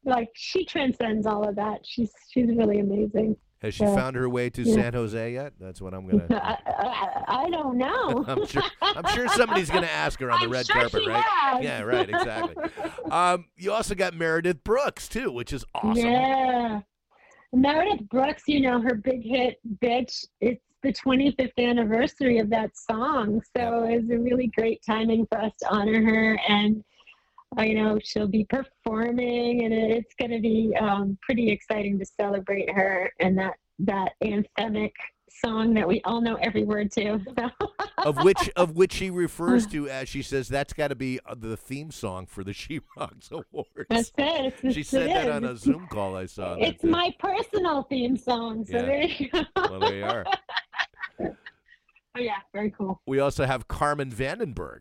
like, 0.04 0.28
she 0.34 0.64
transcends 0.64 1.26
all 1.26 1.48
of 1.48 1.56
that. 1.56 1.80
She's 1.84 2.12
she's 2.30 2.48
really 2.54 2.80
amazing. 2.80 3.36
Has 3.62 3.74
she 3.74 3.84
Yeah. 3.84 3.94
found 3.94 4.16
her 4.16 4.28
way 4.28 4.50
to 4.50 4.62
Yeah. 4.62 4.74
San 4.74 4.92
Jose 4.94 5.32
yet? 5.32 5.52
That's 5.58 5.80
what 5.80 5.94
I'm 5.94 6.06
gonna. 6.08 6.26
I, 6.30 7.22
I 7.44 7.50
don't 7.50 7.78
know. 7.78 8.24
I'm 8.28 8.44
sure. 8.46 8.62
I'm 8.82 9.06
sure 9.14 9.28
somebody's 9.28 9.70
going 9.70 9.84
to 9.84 9.90
ask 9.90 10.20
her 10.20 10.30
on 10.30 10.40
the 10.40 10.46
I'm 10.46 10.52
red 10.52 10.66
sure 10.66 10.80
carpet, 10.80 11.06
right? 11.06 11.22
has. 11.24 11.64
Yeah, 11.64 11.80
right, 11.82 12.08
exactly. 12.08 12.56
Um, 13.10 13.46
you 13.56 13.72
also 13.72 13.94
got 13.94 14.14
Meredith 14.14 14.62
Brooks 14.64 15.08
too, 15.08 15.30
which 15.30 15.52
is 15.52 15.64
awesome. 15.74 15.96
Yeah. 16.04 16.80
Meredith 17.52 18.08
Brooks, 18.08 18.42
you 18.46 18.60
know, 18.60 18.80
her 18.80 18.94
big 18.94 19.22
hit, 19.24 19.58
Bitch, 19.82 20.24
it's 20.40 20.62
the 20.82 20.92
25th 20.92 21.52
anniversary 21.58 22.38
of 22.38 22.50
that 22.50 22.70
song. 22.76 23.40
So 23.56 23.84
it 23.84 24.02
was 24.02 24.10
a 24.10 24.18
really 24.18 24.50
great 24.56 24.82
timing 24.84 25.26
for 25.26 25.38
us 25.40 25.52
to 25.60 25.68
honor 25.70 26.02
her. 26.02 26.38
And, 26.48 26.82
you 27.60 27.74
know, 27.74 27.98
she'll 28.02 28.26
be 28.28 28.44
performing, 28.44 29.64
and 29.64 29.72
it's 29.74 30.14
going 30.14 30.30
to 30.30 30.40
be 30.40 30.74
um, 30.80 31.18
pretty 31.22 31.50
exciting 31.50 31.98
to 31.98 32.04
celebrate 32.06 32.70
her 32.70 33.12
and 33.20 33.36
that, 33.38 33.54
that 33.80 34.12
anthemic 34.24 34.92
song 35.44 35.74
that 35.74 35.88
we 35.88 36.00
all 36.04 36.20
know 36.20 36.36
every 36.36 36.64
word 36.64 36.90
to. 36.92 37.18
Of 38.04 38.22
which 38.22 38.50
of 38.56 38.72
which 38.76 38.92
she 38.92 39.10
refers 39.10 39.66
to 39.68 39.88
as 39.88 40.08
she 40.08 40.22
says 40.22 40.46
that's 40.48 40.72
got 40.72 40.88
to 40.88 40.94
be 40.94 41.20
uh, 41.24 41.34
the 41.38 41.56
theme 41.56 41.90
song 41.90 42.26
for 42.26 42.44
the 42.44 42.52
She 42.62 42.80
Rocks 42.96 43.30
Awards. 43.30 43.86
That's 43.88 44.12
it. 44.18 44.54
It's, 44.62 44.74
she 44.74 44.82
said 44.82 45.10
it 45.10 45.14
that 45.14 45.28
is. 45.28 45.34
on 45.34 45.44
a 45.44 45.56
Zoom 45.56 45.86
call 45.88 46.16
I 46.16 46.26
saw. 46.26 46.54
It's 46.54 46.84
my 46.84 47.14
personal 47.18 47.84
theme 47.84 48.16
song. 48.16 48.64
So 48.66 48.76
Yeah. 48.76 48.82
there 48.82 49.04
you 49.04 49.28
go. 49.30 49.42
well, 49.56 49.80
there 49.80 49.94
you 49.96 50.04
are. 50.04 50.24
Oh 52.14 52.20
yeah, 52.20 52.36
very 52.52 52.70
cool. 52.70 53.00
We 53.06 53.20
also 53.20 53.46
have 53.46 53.68
Carmen 53.68 54.10
Vandenberg. 54.10 54.80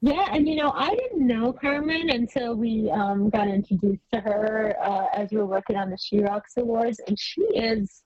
Yeah, 0.00 0.26
and 0.30 0.48
you 0.48 0.56
know, 0.56 0.72
I 0.74 0.94
didn't 0.94 1.26
know 1.26 1.52
Carmen 1.52 2.10
until 2.10 2.54
we 2.54 2.90
um, 2.90 3.30
got 3.30 3.48
introduced 3.48 4.02
to 4.12 4.20
her 4.20 4.76
uh, 4.82 5.06
as 5.14 5.30
we 5.30 5.38
were 5.38 5.46
working 5.46 5.76
on 5.76 5.90
the 5.90 5.98
She 5.98 6.20
Rocks 6.20 6.54
Awards, 6.56 7.00
and 7.06 7.18
she 7.18 7.42
is 7.42 8.02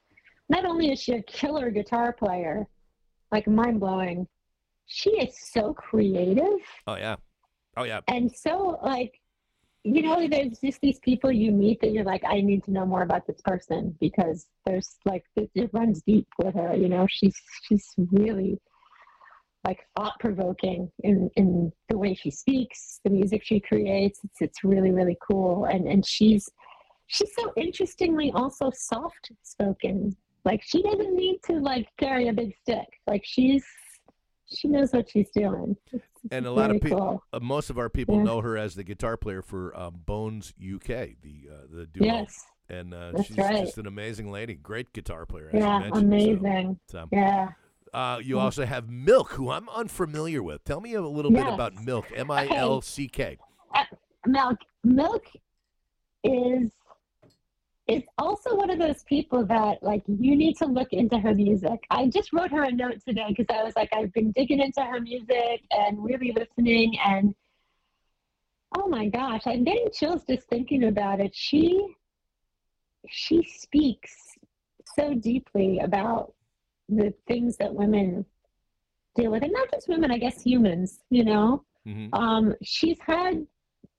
not 0.49 0.65
only 0.65 0.93
is 0.93 1.01
she 1.01 1.13
a 1.13 1.23
killer 1.23 1.71
guitar 1.71 2.13
player, 2.13 2.67
like 3.31 3.47
mind 3.47 3.81
blowing, 3.81 4.27
she 4.87 5.11
is 5.11 5.37
so 5.53 5.73
creative. 5.75 6.61
Oh 6.87 6.97
yeah, 6.97 7.17
oh 7.77 7.85
yeah. 7.85 8.01
and 8.09 8.31
so 8.31 8.79
like 8.83 9.13
you 9.85 10.03
know 10.03 10.29
there's 10.29 10.59
just 10.61 10.81
these 10.81 10.99
people 11.01 11.33
you 11.33 11.51
meet 11.51 11.81
that 11.81 11.91
you're 11.93 12.05
like 12.05 12.23
i 12.29 12.41
need 12.41 12.63
to 12.63 12.71
know 12.71 12.87
more 12.87 13.03
about 13.03 13.27
this 13.27 13.41
person 13.45 13.97
because 14.01 14.47
there's 14.65 14.97
like 15.05 15.25
it, 15.35 15.51
it 15.57 15.71
runs 15.73 16.03
deep 16.07 16.29
with 16.39 16.55
her 16.55 16.75
you 16.77 16.89
know? 16.89 17.07
She's 17.11 17.35
she's 17.65 17.93
really 18.13 18.61
like 19.65 19.81
thought 19.97 20.15
provoking 20.21 20.91
in 21.05 21.31
in 21.37 21.73
the 21.89 21.97
way 21.97 22.15
she 22.15 22.31
speaks 22.31 23.01
the 23.05 23.11
music 23.11 23.43
she 23.45 23.61
creates 23.61 24.21
it's 24.25 24.41
it's 24.41 24.65
really 24.65 24.91
really 24.91 25.17
cool 25.29 25.67
and 25.67 25.87
and 25.87 26.05
she's 26.05 26.49
she's 27.07 27.31
so 27.37 27.53
interestingly 27.57 28.33
also 28.35 28.71
soft 28.75 29.31
spoken 29.43 30.15
like 30.45 30.61
she 30.65 30.83
doesn't 30.83 31.15
need 31.15 31.39
to 31.45 31.55
like 31.61 31.87
carry 31.99 32.29
a 32.29 32.33
big 32.33 32.53
stick 32.63 32.87
like 33.07 33.23
she's 33.25 33.65
she 34.55 34.69
knows 34.69 34.93
what 34.93 35.09
she's 35.09 35.31
doing 35.35 35.77
It's- 35.93 36.09
And 36.31 36.47
a 36.47 36.53
lot 36.53 36.71
of 36.71 36.81
people, 36.81 36.99
cool. 36.99 37.23
uh, 37.33 37.41
most 37.41 37.69
of 37.71 37.79
our 37.79 37.89
people 37.89 38.17
Yeah. 38.17 38.23
know 38.25 38.41
her 38.43 38.57
as 38.57 38.75
the 38.75 38.85
guitar 38.85 39.17
player 39.17 39.43
for 39.43 39.77
um, 39.77 40.03
Bones 40.07 40.53
UK, 40.61 40.87
the 41.21 41.49
uh, 41.51 41.67
the 41.71 41.87
duo. 41.87 42.05
Yes. 42.07 42.45
and 42.69 42.93
uh, 42.95 43.21
she's 43.23 43.37
right. 43.39 43.65
just 43.65 43.79
an 43.79 43.87
amazing 43.89 44.31
lady, 44.31 44.55
great 44.55 44.93
guitar 44.93 45.25
player. 45.27 45.51
Yeah, 45.55 45.79
mentioned, 45.81 45.95
so- 45.95 46.01
amazing. 46.07 46.79
So, 46.91 47.09
Yeah. 47.11 47.49
Uh, 47.93 48.19
you 48.23 48.37
Mm. 48.37 48.41
also 48.41 48.65
have 48.65 48.89
MILCK, 48.89 49.33
who 49.33 49.51
I'm 49.51 49.69
unfamiliar 49.69 50.43
with. 50.43 50.65
Tell 50.65 50.81
me 50.81 50.95
a 50.95 51.03
little 51.03 51.31
bit 51.31 51.47
about 51.47 51.75
MILCK. 51.85 52.11
M 52.17 52.31
I 52.31 52.49
L 52.49 52.81
C 52.81 53.07
K. 53.09 53.39
MILCK 54.27 54.59
MILCK 54.85 55.27
is 56.25 56.71
is 57.89 58.03
also 58.17 58.55
one 58.57 58.71
of 58.71 58.79
those 58.79 59.03
people 59.03 59.45
that 59.45 59.83
like 59.83 60.03
you 60.07 60.37
need 60.37 60.57
to 60.57 60.67
look 60.67 60.93
into 60.93 61.19
her 61.19 61.35
music. 61.35 61.85
I 61.91 62.07
just 62.07 62.33
wrote 62.33 62.51
her 62.53 62.63
a 62.63 62.71
note 62.73 63.01
today 63.07 63.27
because 63.37 63.47
I 63.55 63.63
was 63.65 63.75
like 63.77 63.91
I've 63.93 64.13
been 64.13 64.31
digging 64.33 64.61
into 64.61 64.83
her 64.83 65.01
music 65.01 65.63
and 65.73 66.03
really 66.03 66.33
listening 66.33 66.97
and 67.05 67.35
oh 68.79 68.89
my 68.89 69.09
gosh, 69.09 69.43
I'm 69.47 69.65
getting 69.65 69.89
chills 69.93 70.23
just 70.27 70.49
thinking 70.49 70.85
about 70.85 71.21
it. 71.21 71.33
She 71.35 71.95
she 73.09 73.43
speaks 73.43 74.15
so 74.97 75.15
deeply 75.15 75.81
about 75.81 76.33
the 76.89 77.13
things 77.27 77.57
that 77.57 77.75
women 77.75 78.25
deal 79.15 79.31
with 79.31 79.43
and 79.43 79.53
not 79.53 79.71
just 79.71 79.89
women, 79.89 80.11
I 80.11 80.19
guess 80.19 80.43
humans, 80.43 81.01
you 81.11 81.25
know. 81.25 81.65
hmm 81.85 82.09
Um, 82.13 82.55
she's 82.63 82.99
had 83.01 83.47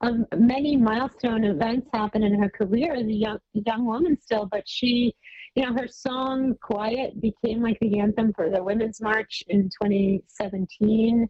um, 0.01 0.25
many 0.35 0.75
milestone 0.75 1.45
events 1.45 1.87
happen 1.93 2.23
in 2.23 2.33
her 2.41 2.49
career 2.49 2.93
as 2.93 3.05
a 3.05 3.13
young 3.13 3.39
young 3.53 3.85
woman 3.85 4.19
still, 4.21 4.47
but 4.51 4.67
she, 4.67 5.15
you 5.55 5.65
know, 5.65 5.73
her 5.73 5.87
song 5.87 6.55
"Quiet" 6.61 7.21
became 7.21 7.61
like 7.61 7.79
the 7.79 7.99
anthem 7.99 8.33
for 8.33 8.49
the 8.49 8.61
Women's 8.61 9.01
March 9.01 9.43
in 9.47 9.69
2017, 9.81 11.29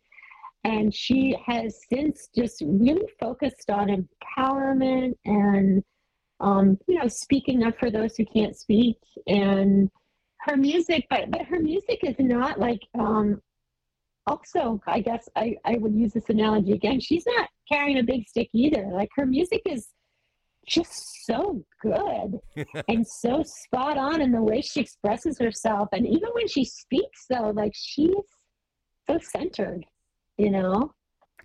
and 0.64 0.94
she 0.94 1.36
has 1.46 1.80
since 1.92 2.30
just 2.36 2.64
really 2.66 3.08
focused 3.20 3.70
on 3.70 3.90
empowerment 3.90 5.14
and, 5.26 5.84
um, 6.40 6.80
you 6.88 6.98
know, 6.98 7.08
speaking 7.08 7.64
up 7.64 7.78
for 7.78 7.92
those 7.92 8.16
who 8.16 8.26
can't 8.26 8.58
speak 8.58 8.98
and 9.28 9.90
her 10.44 10.58
music, 10.58 11.06
but 11.10 11.32
but 11.32 11.42
her 11.44 11.60
music 11.60 12.00
is 12.04 12.16
not 12.20 12.60
like 12.60 12.82
um, 12.98 13.42
also, 14.28 14.82
I 14.88 15.02
guess 15.02 15.28
I, 15.36 15.58
I 15.66 15.78
would 15.78 15.94
use 15.94 16.14
this 16.14 16.30
analogy 16.30 16.72
again. 16.72 17.00
She's 17.00 17.26
not 17.26 17.50
carrying 17.70 18.00
a 18.00 18.04
big 18.04 18.28
stick 18.28 18.50
either. 18.54 18.90
Like 18.92 19.10
her 19.16 19.26
music 19.26 19.62
is 19.66 19.90
just 20.66 21.26
so 21.26 21.64
good 21.82 22.40
and 22.88 23.06
so 23.06 23.44
spot 23.44 23.98
on 23.98 24.22
in 24.22 24.32
the 24.32 24.42
way 24.42 24.62
she 24.62 24.80
expresses 24.80 25.38
herself. 25.40 25.90
And 25.92 26.08
even 26.08 26.30
when 26.34 26.48
she 26.48 26.64
speaks, 26.64 27.26
though, 27.30 27.52
like 27.54 27.74
she's 27.76 28.16
so 29.10 29.20
centered, 29.22 29.86
you 30.38 30.52
know? 30.52 30.94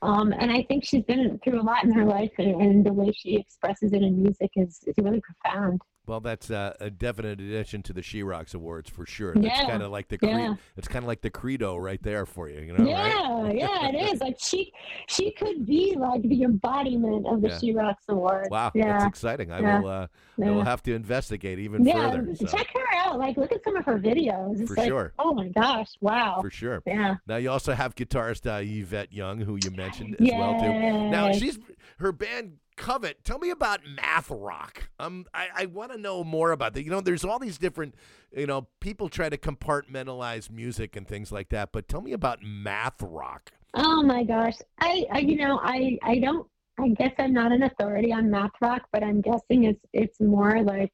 Um, 0.00 0.33
and 0.33 0.52
I 0.52 0.62
think 0.62 0.85
she's 0.85 1.02
been 1.02 1.40
through 1.43 1.61
a 1.61 1.62
lot 1.62 1.83
in 1.83 1.93
her 1.93 2.05
life, 2.05 2.31
and, 2.38 2.62
and 2.62 2.87
the 2.87 2.93
way 2.93 3.11
she 3.11 3.37
expresses 3.37 3.93
it 3.93 4.02
in 4.02 4.23
music 4.23 4.50
is, 4.55 4.78
is 4.87 4.95
really 4.99 5.21
profound. 5.21 5.81
Well, 6.08 6.20
that's 6.20 6.50
uh, 6.50 6.74
a 6.80 6.90
definite 6.90 7.40
addition 7.40 7.82
to 7.84 7.92
the 7.92 8.02
She 8.02 8.22
Rocks 8.22 8.54
Awards 8.54 8.88
for 8.88 9.04
sure. 9.04 9.34
That's 9.34 9.44
Yeah, 9.46 9.68
kind 9.68 9.82
of 9.82 9.90
like 9.90 10.08
the 10.08 10.16
cre- 10.18 10.26
yeah. 10.26 10.54
it's 10.76 10.88
kind 10.88 11.04
of 11.04 11.06
like 11.06 11.20
the 11.20 11.30
credo 11.30 11.76
right 11.76 12.02
there 12.02 12.24
for 12.24 12.48
you. 12.48 12.60
You 12.60 12.72
know, 12.76 12.84
right? 12.92 13.54
yeah, 13.54 13.66
yeah, 13.68 13.88
it 13.88 14.12
is. 14.14 14.20
Like 14.20 14.36
she, 14.40 14.72
she 15.06 15.30
could 15.32 15.66
be 15.66 15.94
like 15.96 16.22
the 16.22 16.42
embodiment 16.44 17.26
of 17.26 17.42
the 17.42 17.48
Yeah. 17.48 17.58
She 17.58 17.72
Rocks 17.74 18.04
Award. 18.08 18.48
Wow, 18.50 18.72
yeah. 18.74 18.92
that's 18.92 19.04
exciting. 19.04 19.52
I 19.52 19.60
yeah, 19.60 19.80
will. 19.80 19.88
Uh, 19.88 20.06
I 20.42 20.50
will 20.50 20.62
have 20.64 20.82
to 20.84 20.94
investigate 20.94 21.58
even 21.58 21.84
yeah, 21.84 22.10
further. 22.10 22.34
So, 22.36 22.46
check 22.46 22.68
her 22.72 22.96
out. 22.96 23.18
Like, 23.18 23.36
look 23.36 23.50
at 23.52 23.62
some 23.64 23.76
of 23.76 23.84
her 23.84 23.98
videos. 23.98 24.60
It's 24.60 24.70
For 24.70 24.76
like, 24.76 24.88
sure. 24.88 25.12
oh 25.18 25.34
my 25.34 25.48
gosh, 25.48 25.88
wow. 26.00 26.38
for 26.40 26.50
sure. 26.50 26.80
yeah. 26.86 27.16
Now 27.26 27.36
you 27.36 27.50
also 27.50 27.74
have 27.74 27.94
guitarist 27.96 28.46
uh, 28.46 28.60
Yvette 28.62 29.12
Young, 29.12 29.40
who 29.40 29.58
you 29.62 29.70
mentioned 29.72 30.16
as 30.20 30.30
well 30.30 30.58
too. 30.60 30.72
Now 31.10 31.32
she's 31.32 31.58
her 31.98 32.12
band 32.12 32.58
Covet. 32.78 33.25
Tell 33.25 33.38
me 33.38 33.50
about 33.50 33.80
math 33.87 34.30
rock. 34.30 34.88
Um, 34.99 35.26
I, 35.35 35.49
I 35.54 35.66
want 35.66 35.92
to 35.92 35.99
know 35.99 36.25
more 36.25 36.52
about 36.52 36.75
that. 36.75 36.85
You 36.85 36.90
know, 36.90 37.00
there's 37.00 37.25
all 37.25 37.38
these 37.38 37.58
different, 37.58 37.94
you 38.35 38.47
know, 38.47 38.68
people 38.80 39.08
try 39.08 39.28
to 39.28 39.37
compartmentalize 39.37 40.50
music 40.50 40.97
and 40.97 41.06
things 41.06 41.30
like 41.30 41.50
that. 41.50 41.73
But 41.73 41.88
tell 41.88 42.00
me 42.00 42.12
about 42.12 42.42
math 42.42 43.02
rock. 43.02 43.52
Oh 43.75 44.02
my 44.02 44.25
gosh. 44.25 44.54
I, 44.80 45.04
I, 45.12 45.18
you 45.18 45.37
know, 45.37 45.61
I, 45.62 45.99
I 46.02 46.18
don't. 46.18 46.47
I 46.80 46.90
guess 46.90 47.12
I'm 47.18 47.32
not 47.32 47.50
an 47.50 47.64
authority 47.64 48.12
on 48.12 48.30
math 48.30 48.52
rock, 48.61 48.82
but 48.92 49.02
I'm 49.02 49.20
guessing 49.20 49.64
it's 49.64 49.85
it's 49.92 50.20
more 50.20 50.62
like 50.62 50.92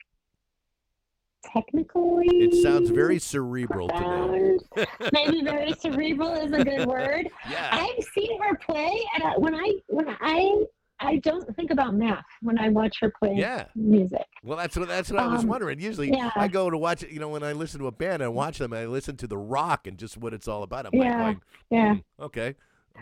technically. 1.52 2.26
It 2.26 2.62
sounds 2.62 2.90
very 2.90 3.18
cerebral 3.18 3.88
to 3.88 4.58
me. 4.76 4.86
Maybe 5.12 5.42
very 5.42 5.74
cerebral 5.74 6.34
is 6.34 6.52
a 6.52 6.64
good 6.64 6.86
word. 6.86 7.28
Yeah. 7.50 7.68
I've 7.72 8.04
seen 8.14 8.40
her 8.42 8.56
play, 8.56 8.98
and 9.14 9.42
when 9.42 9.54
I 9.54 9.74
when 9.88 10.16
I 10.20 10.64
I 11.00 11.16
don't 11.16 11.44
think 11.56 11.70
about 11.70 11.94
math 11.94 12.24
when 12.40 12.58
I 12.58 12.68
watch 12.68 12.96
her 13.00 13.12
play 13.18 13.34
Yeah. 13.36 13.66
music. 13.74 14.24
Well, 14.42 14.56
that's 14.56 14.76
what 14.76 14.88
that's 14.88 15.10
what 15.10 15.20
I 15.20 15.26
was 15.26 15.42
Um, 15.42 15.48
wondering. 15.48 15.80
Usually, 15.80 16.10
yeah. 16.10 16.30
I 16.36 16.48
go 16.48 16.70
to 16.70 16.78
watch 16.78 17.02
it. 17.02 17.10
You 17.10 17.20
know, 17.20 17.28
when 17.28 17.42
I 17.42 17.52
listen 17.52 17.80
to 17.80 17.88
a 17.88 17.92
band, 17.92 18.22
I 18.22 18.28
watch 18.28 18.58
them. 18.58 18.72
I 18.72 18.86
listen 18.86 19.16
to 19.18 19.26
the 19.26 19.36
rock 19.38 19.86
and 19.86 19.98
just 19.98 20.16
what 20.16 20.32
it's 20.32 20.46
all 20.48 20.62
about. 20.62 20.86
I'm 20.86 20.94
Yeah. 20.94 21.22
like, 21.22 21.38
Yeah. 21.70 21.84
going, 21.86 22.04
okay, 22.20 22.54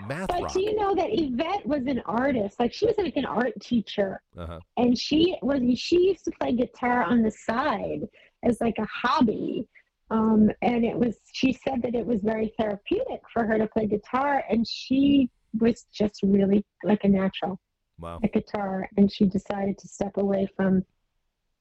math 0.09 0.29
But 0.29 0.43
rock. 0.43 0.53
do 0.53 0.63
you 0.63 0.75
know 0.75 0.95
that 0.95 1.09
Yvette 1.13 1.67
was 1.67 1.87
an 1.87 2.01
artist? 2.07 2.59
Like 2.59 2.73
she 2.73 2.87
was 2.87 2.97
like 2.97 3.17
an 3.17 3.27
art 3.27 3.53
teacher, 3.61 4.21
Uh-huh. 4.37 4.59
and 4.79 4.97
she 4.99 5.37
was 5.43 5.61
she 5.79 6.09
used 6.09 6.25
to 6.25 6.31
play 6.41 6.53
guitar 6.53 7.05
on 7.05 7.23
the 7.23 7.31
side 7.31 8.09
as 8.43 8.61
like 8.61 8.79
a 8.79 8.87
hobby. 8.87 9.67
Um, 10.11 10.51
and 10.63 10.85
it 10.85 10.97
was 10.97 11.19
she 11.33 11.53
said 11.53 11.83
that 11.83 11.95
it 11.95 12.07
was 12.07 12.21
very 12.23 12.53
therapeutic 12.59 13.21
for 13.33 13.45
her 13.47 13.59
to 13.59 13.67
play 13.67 13.87
guitar, 13.87 14.45
and 14.51 14.67
she 14.67 15.31
was 15.61 15.85
just 15.93 16.21
really 16.23 16.65
like 16.85 17.05
a 17.05 17.09
natural 17.09 17.61
Wow. 18.03 18.19
at 18.25 18.33
guitar, 18.33 18.89
and 18.97 19.11
she 19.11 19.27
decided 19.27 19.79
to 19.79 19.89
step 19.89 20.17
away 20.17 20.49
from 20.57 20.85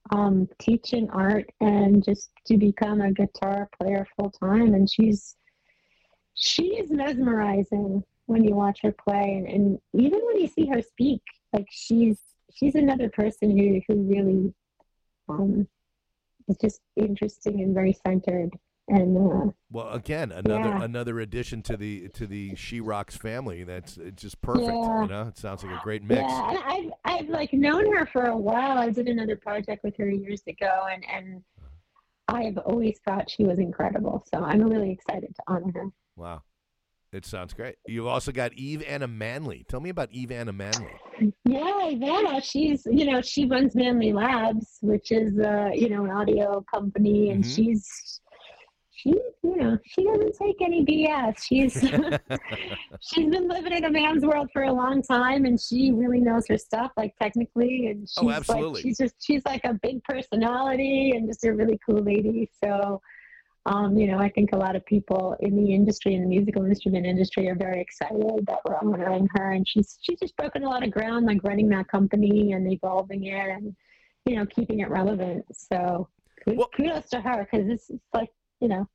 um, 0.10 0.50
teaching 0.60 1.08
art 1.12 1.52
and 1.62 2.04
just 2.04 2.32
to 2.48 2.58
become 2.58 3.00
a 3.00 3.12
guitar 3.12 3.70
player 3.80 4.08
full 4.18 4.32
time. 4.32 4.74
And 4.74 4.90
she's 4.90 5.36
she 6.34 6.78
is 6.78 6.90
mesmerizing 6.90 8.04
when 8.26 8.44
you 8.44 8.56
watch 8.56 8.80
her 8.82 8.92
play, 8.92 9.36
and, 9.38 9.48
and 9.48 9.80
even 9.94 10.20
when 10.24 10.40
you 10.40 10.48
see 10.48 10.66
her 10.68 10.82
speak, 10.82 11.22
like 11.54 11.68
she's 11.70 12.20
she's 12.54 12.76
another 12.76 13.10
person 13.10 13.56
who 13.56 13.80
who 13.88 14.02
really 14.04 14.54
um, 15.30 15.68
is 16.48 16.58
just 16.58 16.82
interesting 16.96 17.62
and 17.62 17.76
very 17.76 17.94
centered. 18.06 18.50
And 18.92 19.18
uh, 19.18 19.52
Well, 19.72 19.90
again, 19.94 20.34
another 20.34 20.68
Yeah. 20.70 20.84
another 20.84 21.22
addition 21.22 21.62
to 21.64 21.78
the 21.78 22.10
to 22.10 22.28
the 22.28 22.56
She 22.56 22.82
Rocks 22.82 23.16
family. 23.16 23.64
That's 23.64 23.96
it's 23.98 24.22
just 24.22 24.42
perfect. 24.42 24.68
Yeah. 24.68 25.02
You 25.04 25.08
know, 25.08 25.28
it 25.30 25.38
sounds 25.38 25.64
like 25.64 25.74
a 25.80 25.82
great 25.82 26.04
mix. 26.04 26.22
Yeah, 26.22 26.50
and 26.50 26.60
I've 26.66 26.92
I've 27.06 27.30
like 27.30 27.54
known 27.54 27.92
her 27.96 28.06
for 28.06 28.26
a 28.26 28.38
while. 28.38 28.78
I 28.78 28.90
did 28.90 29.08
another 29.08 29.38
project 29.38 29.84
with 29.86 29.96
her 29.98 30.10
years 30.10 30.42
ago, 30.46 30.88
and 30.92 31.06
and 31.10 31.42
I've 32.28 32.58
always 32.60 33.00
thought 33.08 33.30
she 33.30 33.46
was 33.46 33.60
incredible. 33.60 34.26
So 34.34 34.44
I'm 34.44 34.62
really 34.62 34.92
excited 34.92 35.34
to 35.36 35.42
honor 35.48 35.72
her. 35.74 35.86
Wow, 36.18 36.42
it 37.14 37.26
sounds 37.26 37.54
great. 37.54 37.76
You've 37.88 38.08
also 38.08 38.34
got 38.34 38.52
Eve 38.54 38.84
Anna 38.86 39.08
Manley. 39.08 39.66
Tell 39.70 39.80
me 39.80 39.90
about 39.90 40.10
Eve 40.12 40.32
Anna 40.32 40.52
Manley. 40.52 40.92
Yeah, 41.46 41.88
Eve 41.90 42.04
Anna, 42.04 42.42
she's 42.42 42.86
you 42.92 43.10
know 43.10 43.22
she 43.22 43.46
runs 43.46 43.74
Manley 43.74 44.12
Labs, 44.12 44.80
which 44.82 45.12
is 45.14 45.40
uh 45.40 45.70
you 45.74 45.88
know 45.88 46.04
an 46.04 46.12
audio 46.12 46.62
company, 46.74 47.30
and 47.30 47.42
Mhm. 47.44 47.56
she's 47.56 48.20
she 49.02 49.10
you 49.44 49.56
know 49.58 49.78
she 49.86 50.04
doesn't 50.04 50.36
take 50.38 50.62
any 50.62 50.86
BS. 50.86 51.44
She's 51.44 51.74
she's 53.02 53.30
been 53.30 53.48
living 53.48 53.74
in 53.74 53.86
a 53.86 53.90
man's 53.92 54.24
world 54.24 54.50
for 54.54 54.64
a 54.64 54.72
long 54.74 55.02
time 55.02 55.46
and 55.46 55.60
she 55.60 55.92
really 55.92 56.20
knows 56.20 56.46
her 56.48 56.58
stuff 56.58 56.92
like 56.98 57.14
technically 57.22 57.88
and 57.88 58.08
she's 58.08 58.18
Oh, 58.24 58.30
absolutely. 58.30 58.74
like 58.74 58.82
she's 58.84 58.98
just 58.98 59.16
she's 59.20 59.42
like 59.46 59.64
a 59.66 59.74
big 59.82 60.04
personality 60.04 61.12
and 61.16 61.28
just 61.28 61.44
a 61.46 61.52
really 61.54 61.80
cool 61.88 62.02
lady 62.04 62.50
so 62.64 63.02
um, 63.66 63.98
you 63.98 64.08
know 64.08 64.18
i 64.20 64.30
think 64.30 64.54
a 64.54 64.58
lot 64.58 64.76
of 64.76 64.86
people 64.86 65.36
in 65.40 65.56
the 65.56 65.74
industry 65.74 66.16
in 66.16 66.22
the 66.22 66.28
musical 66.28 66.66
instrument 66.66 67.06
industry 67.06 67.48
are 67.48 67.56
very 67.56 67.80
excited 67.82 68.18
that 68.48 68.60
we're 68.66 68.78
honoring 68.78 69.28
her 69.36 69.52
and 69.52 69.68
she's 69.68 69.98
she's 70.02 70.20
just 70.20 70.36
broken 70.36 70.64
a 70.64 70.70
lot 70.70 70.84
of 70.84 70.92
ground 70.92 71.26
like 71.26 71.40
running 71.44 71.70
that 71.70 71.88
company 71.88 72.54
and 72.54 72.72
evolving 72.72 73.26
it 73.26 73.50
and 73.50 73.76
you 74.26 74.36
know 74.36 74.46
keeping 74.48 74.80
it 74.82 74.90
relevant 74.90 75.44
so 75.52 76.08
kudos, 76.44 76.58
Well- 76.58 76.70
kudos 76.76 77.10
to 77.10 77.22
her 77.22 77.48
because 77.52 77.68
this 77.68 77.90
is 77.90 78.00
like 78.14 78.30
you 78.62 78.68
know 78.68 78.88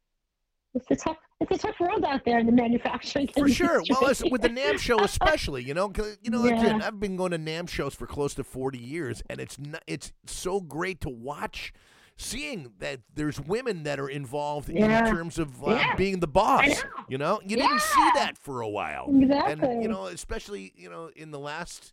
it's 0.74 0.90
a 0.90 0.96
tough 0.96 1.16
it's 1.40 1.50
a 1.52 1.58
tough 1.58 1.78
world 1.80 2.04
out 2.04 2.24
there 2.24 2.38
in 2.38 2.46
the 2.46 2.52
manufacturing 2.52 3.28
For 3.28 3.46
sure. 3.48 3.82
Well, 3.90 4.14
with 4.30 4.40
the 4.40 4.48
NAMM 4.48 4.78
show 4.78 5.00
especially, 5.00 5.62
you 5.62 5.74
know, 5.74 5.92
you 6.22 6.30
know, 6.30 6.44
Yeah. 6.46 6.80
I've 6.82 6.98
been 6.98 7.14
going 7.16 7.32
to 7.32 7.38
NAMM 7.38 7.68
shows 7.68 7.94
for 7.94 8.06
close 8.06 8.34
to 8.36 8.44
40 8.44 8.78
years, 8.78 9.22
and 9.28 9.38
it's 9.38 9.58
not, 9.58 9.82
it's 9.86 10.14
so 10.26 10.60
great 10.60 10.98
to 11.02 11.10
watch, 11.10 11.74
seeing 12.16 12.72
that 12.78 13.00
there's 13.14 13.38
women 13.38 13.82
that 13.82 14.00
are 14.00 14.08
involved 14.08 14.70
Yeah. 14.70 15.06
in 15.06 15.14
terms 15.14 15.38
of 15.38 15.62
uh, 15.62 15.72
Yeah. 15.72 15.94
being 15.96 16.20
the 16.20 16.26
boss. 16.26 16.66
know. 16.68 16.90
You 17.10 17.18
know, 17.18 17.40
you 17.44 17.56
didn't 17.58 17.80
see 17.82 18.10
that 18.14 18.38
for 18.38 18.62
a 18.62 18.68
while, 18.68 19.06
Exactly. 19.14 19.68
and 19.70 19.82
you 19.82 19.88
know, 19.90 20.06
especially 20.06 20.72
you 20.74 20.88
know, 20.88 21.10
in 21.16 21.30
the 21.32 21.38
last. 21.38 21.92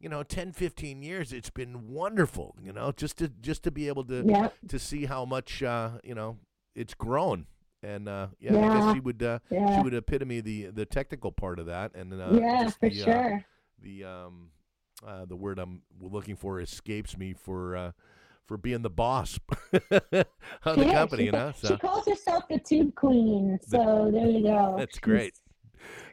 You 0.00 0.08
know, 0.08 0.22
10, 0.22 0.52
15 0.52 1.02
years, 1.02 1.32
it's 1.32 1.50
been 1.50 1.88
wonderful. 1.88 2.54
You 2.62 2.72
know, 2.72 2.92
just 2.92 3.18
to 3.18 3.26
just 3.28 3.64
to 3.64 3.72
be 3.72 3.88
able 3.88 4.04
to 4.04 4.52
to 4.68 4.78
see 4.78 5.06
how 5.06 5.24
much 5.24 5.60
uh, 5.60 5.98
you 6.04 6.14
know 6.14 6.36
it's 6.78 6.94
grown. 6.94 7.46
And 7.82 8.08
uh, 8.08 8.28
yeah, 8.40 8.56
I 8.56 8.74
guess 8.74 8.92
she 8.94 9.00
would 9.00 9.22
uh, 9.22 9.38
she 9.50 9.80
would 9.80 9.94
epitome 9.94 10.40
the 10.40 10.66
the 10.66 10.84
technical 10.86 11.30
part 11.30 11.58
of 11.60 11.66
that, 11.66 11.94
and 11.94 12.12
uh, 12.12 12.30
yeah, 12.40 12.70
for 12.70 12.88
the, 12.88 13.02
uh, 13.02 13.04
sure. 13.04 13.44
the 13.80 14.04
um, 14.04 14.50
uh, 15.06 15.24
the 15.26 15.36
word 15.36 15.58
I'm 15.60 15.82
looking 16.00 16.34
for 16.34 16.60
escapes 16.60 17.16
me 17.16 17.34
for 17.34 17.76
uh, 17.76 17.92
for 18.46 18.56
being 18.56 18.82
the 18.82 18.90
boss 18.90 19.38
of 19.72 19.80
the 20.10 20.26
Yeah, 20.64 20.92
company, 20.92 21.26
you 21.26 21.30
know. 21.32 21.52
She 21.56 21.76
calls 21.76 22.06
herself 22.06 22.48
the 22.48 22.58
Tube 22.58 22.94
Queen. 22.96 23.60
So 23.62 24.10
there 24.12 24.26
you 24.26 24.42
go. 24.42 24.74
That's 24.78 24.98
great. 24.98 25.34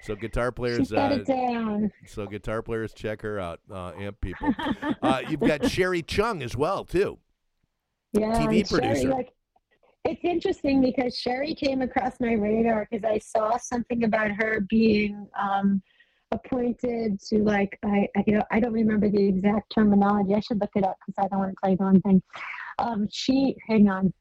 so 0.04 0.16
guitar 0.16 0.52
players, 0.52 0.94
uh, 0.94 1.18
it 1.20 1.26
down. 1.26 1.92
so 2.06 2.28
guitar 2.28 2.62
players, 2.62 2.94
check 2.94 3.24
her 3.24 3.40
out, 3.40 3.60
uh, 3.72 3.94
amp 3.98 4.22
people. 4.22 4.54
Uh, 5.02 5.22
you've 5.30 5.40
got 5.40 5.68
Sherri 5.70 6.02
Chung 6.04 6.44
as 6.44 6.56
well 6.56 6.84
too. 6.86 7.18
yeah, 8.14 8.34
TV 8.34 8.60
and 8.60 8.68
Sherri, 8.70 8.82
producer. 8.82 9.10
like, 9.10 9.34
it's 10.06 10.24
interesting 10.24 10.82
because 10.82 11.18
Sherri 11.18 11.56
came 11.56 11.82
across 11.82 12.20
my 12.20 12.34
radar 12.34 12.88
because 12.90 13.04
I 13.04 13.18
saw 13.18 13.58
something 13.58 14.04
about 14.04 14.32
her 14.32 14.62
being 14.70 15.28
um, 15.38 15.82
appointed 16.32 17.20
to 17.30 17.40
like 17.40 17.78
I, 17.84 18.08
I 18.16 18.24
you 18.28 18.36
know 18.36 18.44
I 18.52 18.60
don't 18.60 18.74
remember 18.74 19.10
the 19.10 19.28
exact 19.28 19.74
terminology. 19.74 20.36
I 20.36 20.40
should 20.42 20.62
look 20.62 20.72
it 20.76 20.84
up 20.84 20.96
because 21.06 21.26
I 21.26 21.28
don't 21.28 21.40
want 21.40 21.56
to 21.64 21.70
you 21.72 21.78
the 21.78 21.84
wrong 21.84 22.02
thing. 22.02 22.22
Um, 22.78 23.08
she 23.12 23.56
hang 23.68 23.90
on, 23.90 24.14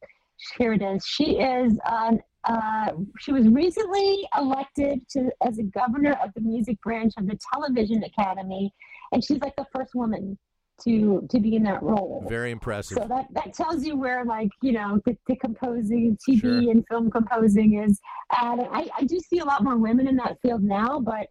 here 0.56 0.72
it 0.72 0.82
is. 0.82 1.04
She 1.06 1.38
is 1.38 1.78
um, 1.90 2.18
uh, 2.44 2.92
she 3.20 3.32
was 3.32 3.46
recently 3.48 4.26
elected 4.38 5.06
to 5.10 5.30
as 5.46 5.58
a 5.58 5.64
governor 5.64 6.16
of 6.24 6.32
the 6.34 6.40
music 6.40 6.80
branch 6.80 7.12
of 7.18 7.26
the 7.26 7.38
Television 7.52 8.04
Academy, 8.04 8.72
and 9.12 9.22
she's 9.22 9.40
like 9.40 9.56
the 9.56 9.66
first 9.74 9.94
woman 9.94 10.38
to 10.82 11.26
to 11.30 11.40
be 11.40 11.56
in 11.56 11.62
that 11.64 11.82
role. 11.82 12.24
Very 12.28 12.50
impressive. 12.50 12.98
So 12.98 13.08
that, 13.08 13.26
that 13.32 13.54
tells 13.54 13.84
you 13.84 13.96
where, 13.96 14.24
like, 14.24 14.50
you 14.62 14.72
know, 14.72 15.00
the, 15.04 15.16
the 15.26 15.36
composing, 15.36 16.18
TV 16.28 16.40
Sure. 16.40 16.70
and 16.70 16.84
film 16.88 17.10
composing 17.10 17.82
is 17.82 18.00
at. 18.32 18.58
And 18.58 18.68
I, 18.72 18.88
I 18.98 19.04
do 19.04 19.18
see 19.20 19.38
a 19.38 19.44
lot 19.44 19.62
more 19.62 19.76
women 19.76 20.08
in 20.08 20.16
that 20.16 20.38
field 20.42 20.62
now, 20.62 21.00
but 21.00 21.28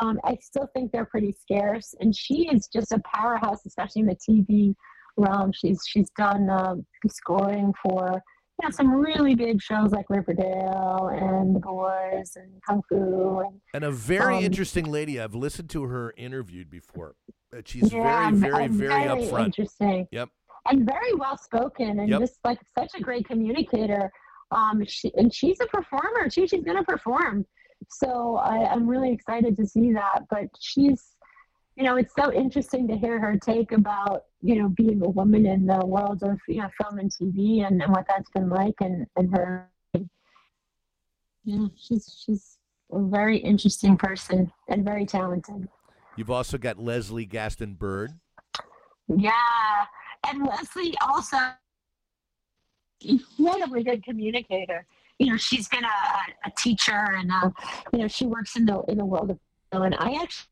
um, 0.00 0.20
I 0.24 0.36
still 0.40 0.68
think 0.74 0.92
they're 0.92 1.04
pretty 1.04 1.32
scarce. 1.32 1.94
And 2.00 2.14
she 2.14 2.48
is 2.48 2.68
just 2.72 2.92
a 2.92 3.00
powerhouse, 3.14 3.64
especially 3.66 4.00
in 4.02 4.06
the 4.06 4.16
TV 4.16 4.74
realm. 5.16 5.52
She's 5.52 5.82
she's 5.86 6.08
done 6.16 6.48
um 6.50 6.86
scoring 7.08 7.72
for 7.82 8.22
know 8.62 8.70
some 8.70 8.92
really 8.94 9.34
big 9.34 9.60
shows 9.60 9.92
like 9.92 10.08
Riverdale 10.08 11.10
and 11.12 11.54
The 11.56 11.60
Boys 11.60 12.36
and 12.36 12.50
Kung 12.66 12.82
Fu 12.88 13.40
and 13.40 13.60
And 13.74 13.84
a 13.84 13.90
very 13.90 14.38
Um, 14.38 14.44
interesting 14.44 14.84
lady. 14.84 15.20
I've 15.20 15.34
listened 15.34 15.70
to 15.70 15.84
her 15.84 16.14
interviewed 16.16 16.70
before. 16.70 17.14
Uh, 17.54 17.62
She's 17.64 17.92
yeah, 17.92 18.30
very, 18.30 18.36
very, 18.36 18.68
very 18.68 18.68
very 18.68 19.04
upfront. 19.26 19.46
Interesting. 19.46 20.08
Yep. 20.12 20.28
And 20.70 20.86
very 20.86 21.14
well 21.14 21.36
spoken, 21.36 21.98
and 22.00 22.08
Yep. 22.08 22.20
just 22.20 22.38
like 22.44 22.60
such 22.78 22.92
a 22.96 23.00
great 23.02 23.26
communicator. 23.26 24.10
Um, 24.52 24.84
she, 24.86 25.10
and 25.16 25.32
she's 25.34 25.58
a 25.60 25.66
performer 25.66 26.28
too. 26.28 26.46
She's 26.46 26.62
going 26.62 26.76
to 26.76 26.84
perform. 26.84 27.44
So 27.88 28.36
I, 28.36 28.66
I'm 28.70 28.86
really 28.86 29.10
excited 29.12 29.56
to 29.56 29.66
see 29.66 29.92
that. 29.92 30.20
But 30.30 30.44
she's, 30.60 31.11
you 31.76 31.84
know, 31.84 31.96
it's 31.96 32.14
so 32.14 32.32
interesting 32.32 32.86
to 32.88 32.96
hear 32.96 33.18
her 33.18 33.36
take 33.36 33.72
about, 33.72 34.24
you 34.42 34.60
know, 34.60 34.68
being 34.68 35.02
a 35.04 35.08
woman 35.08 35.46
in 35.46 35.66
the 35.66 35.84
world 35.84 36.22
of, 36.22 36.38
you 36.46 36.56
know, 36.56 36.68
film 36.80 36.98
and 36.98 37.10
TV 37.10 37.66
and, 37.66 37.82
and 37.82 37.90
what 37.92 38.04
that's 38.08 38.30
been 38.30 38.48
like 38.48 38.74
and, 38.80 39.06
and 39.16 39.34
her. 39.34 39.68
Yeah, 41.44 41.66
she's, 41.76 42.22
she's 42.24 42.58
a 42.92 43.00
very 43.00 43.38
interesting 43.38 43.96
person 43.96 44.52
and 44.68 44.84
very 44.84 45.06
talented. 45.06 45.68
You've 46.16 46.30
also 46.30 46.58
got 46.58 46.78
Leslie 46.78 47.24
Gaston 47.24 47.74
Bird. 47.74 48.12
Yeah, 49.08 49.32
and 50.28 50.46
Leslie 50.46 50.94
also 51.00 51.36
incredibly 53.00 53.82
good 53.82 54.04
communicator. 54.04 54.86
You 55.18 55.32
know, 55.32 55.36
she's 55.36 55.68
been 55.68 55.84
a, 55.84 56.48
a 56.48 56.52
teacher, 56.58 57.14
and 57.16 57.30
uh, 57.32 57.50
you 57.92 58.00
know, 58.00 58.08
she 58.08 58.26
works 58.26 58.56
in 58.56 58.66
the 58.66 58.80
in 58.82 58.98
the 58.98 59.04
world 59.04 59.30
of 59.30 59.38
and 59.72 59.94
I 59.98 60.22
actually 60.22 60.51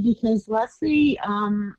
because 0.00 0.48
Leslie 0.48 1.18
um, 1.20 1.74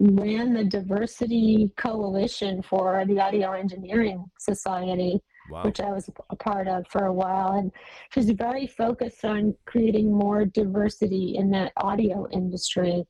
ran 0.00 0.52
the 0.52 0.64
diversity 0.64 1.70
coalition 1.76 2.62
for 2.62 3.04
the 3.06 3.20
Audio 3.20 3.52
Engineering 3.52 4.24
Society 4.38 5.20
Wow. 5.50 5.62
which 5.62 5.80
I 5.80 5.90
was 5.90 6.10
a 6.30 6.36
part 6.36 6.68
of 6.68 6.86
for 6.88 7.06
a 7.06 7.12
while. 7.12 7.52
And 7.52 7.72
she's 8.10 8.30
very 8.30 8.66
focused 8.66 9.24
on 9.24 9.54
creating 9.66 10.12
more 10.12 10.44
diversity 10.44 11.36
in 11.36 11.50
that 11.52 11.72
audio 11.76 12.28
industry. 12.30 13.04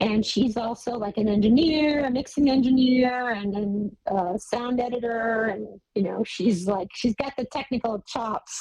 And 0.00 0.24
she's 0.24 0.58
also 0.58 0.92
like 0.92 1.16
an 1.16 1.26
engineer, 1.26 2.04
a 2.04 2.10
mixing 2.10 2.50
engineer, 2.50 3.30
and 3.30 3.96
a 4.06 4.14
uh, 4.14 4.38
sound 4.38 4.78
editor. 4.78 5.44
And, 5.44 5.80
you 5.94 6.02
know, 6.02 6.22
she's 6.22 6.66
like, 6.68 6.88
she's 6.94 7.14
got 7.14 7.32
the 7.38 7.46
technical 7.46 8.02
chops, 8.06 8.60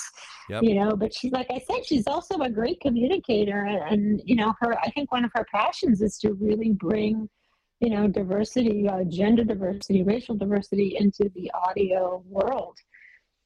Yep. 0.50 0.64
you 0.64 0.76
know, 0.76 0.96
but 0.96 1.14
she's, 1.14 1.34
like 1.34 1.48
I 1.50 1.60
said, 1.60 1.86
she's 1.86 2.08
also 2.08 2.40
a 2.40 2.50
great 2.50 2.80
communicator. 2.80 3.66
And, 3.66 3.82
and, 3.92 4.22
you 4.24 4.38
know, 4.38 4.54
her, 4.62 4.80
I 4.80 4.90
think 4.92 5.12
one 5.12 5.26
of 5.26 5.32
her 5.36 5.46
passions 5.54 6.02
is 6.02 6.18
to 6.20 6.34
really 6.34 6.72
bring, 6.72 7.28
you 7.82 7.90
know, 7.90 8.08
diversity, 8.08 8.88
uh, 8.88 9.04
gender 9.04 9.44
diversity, 9.44 10.04
racial 10.04 10.36
diversity 10.36 10.96
into 10.98 11.30
the 11.36 11.52
audio 11.54 12.24
world 12.30 12.78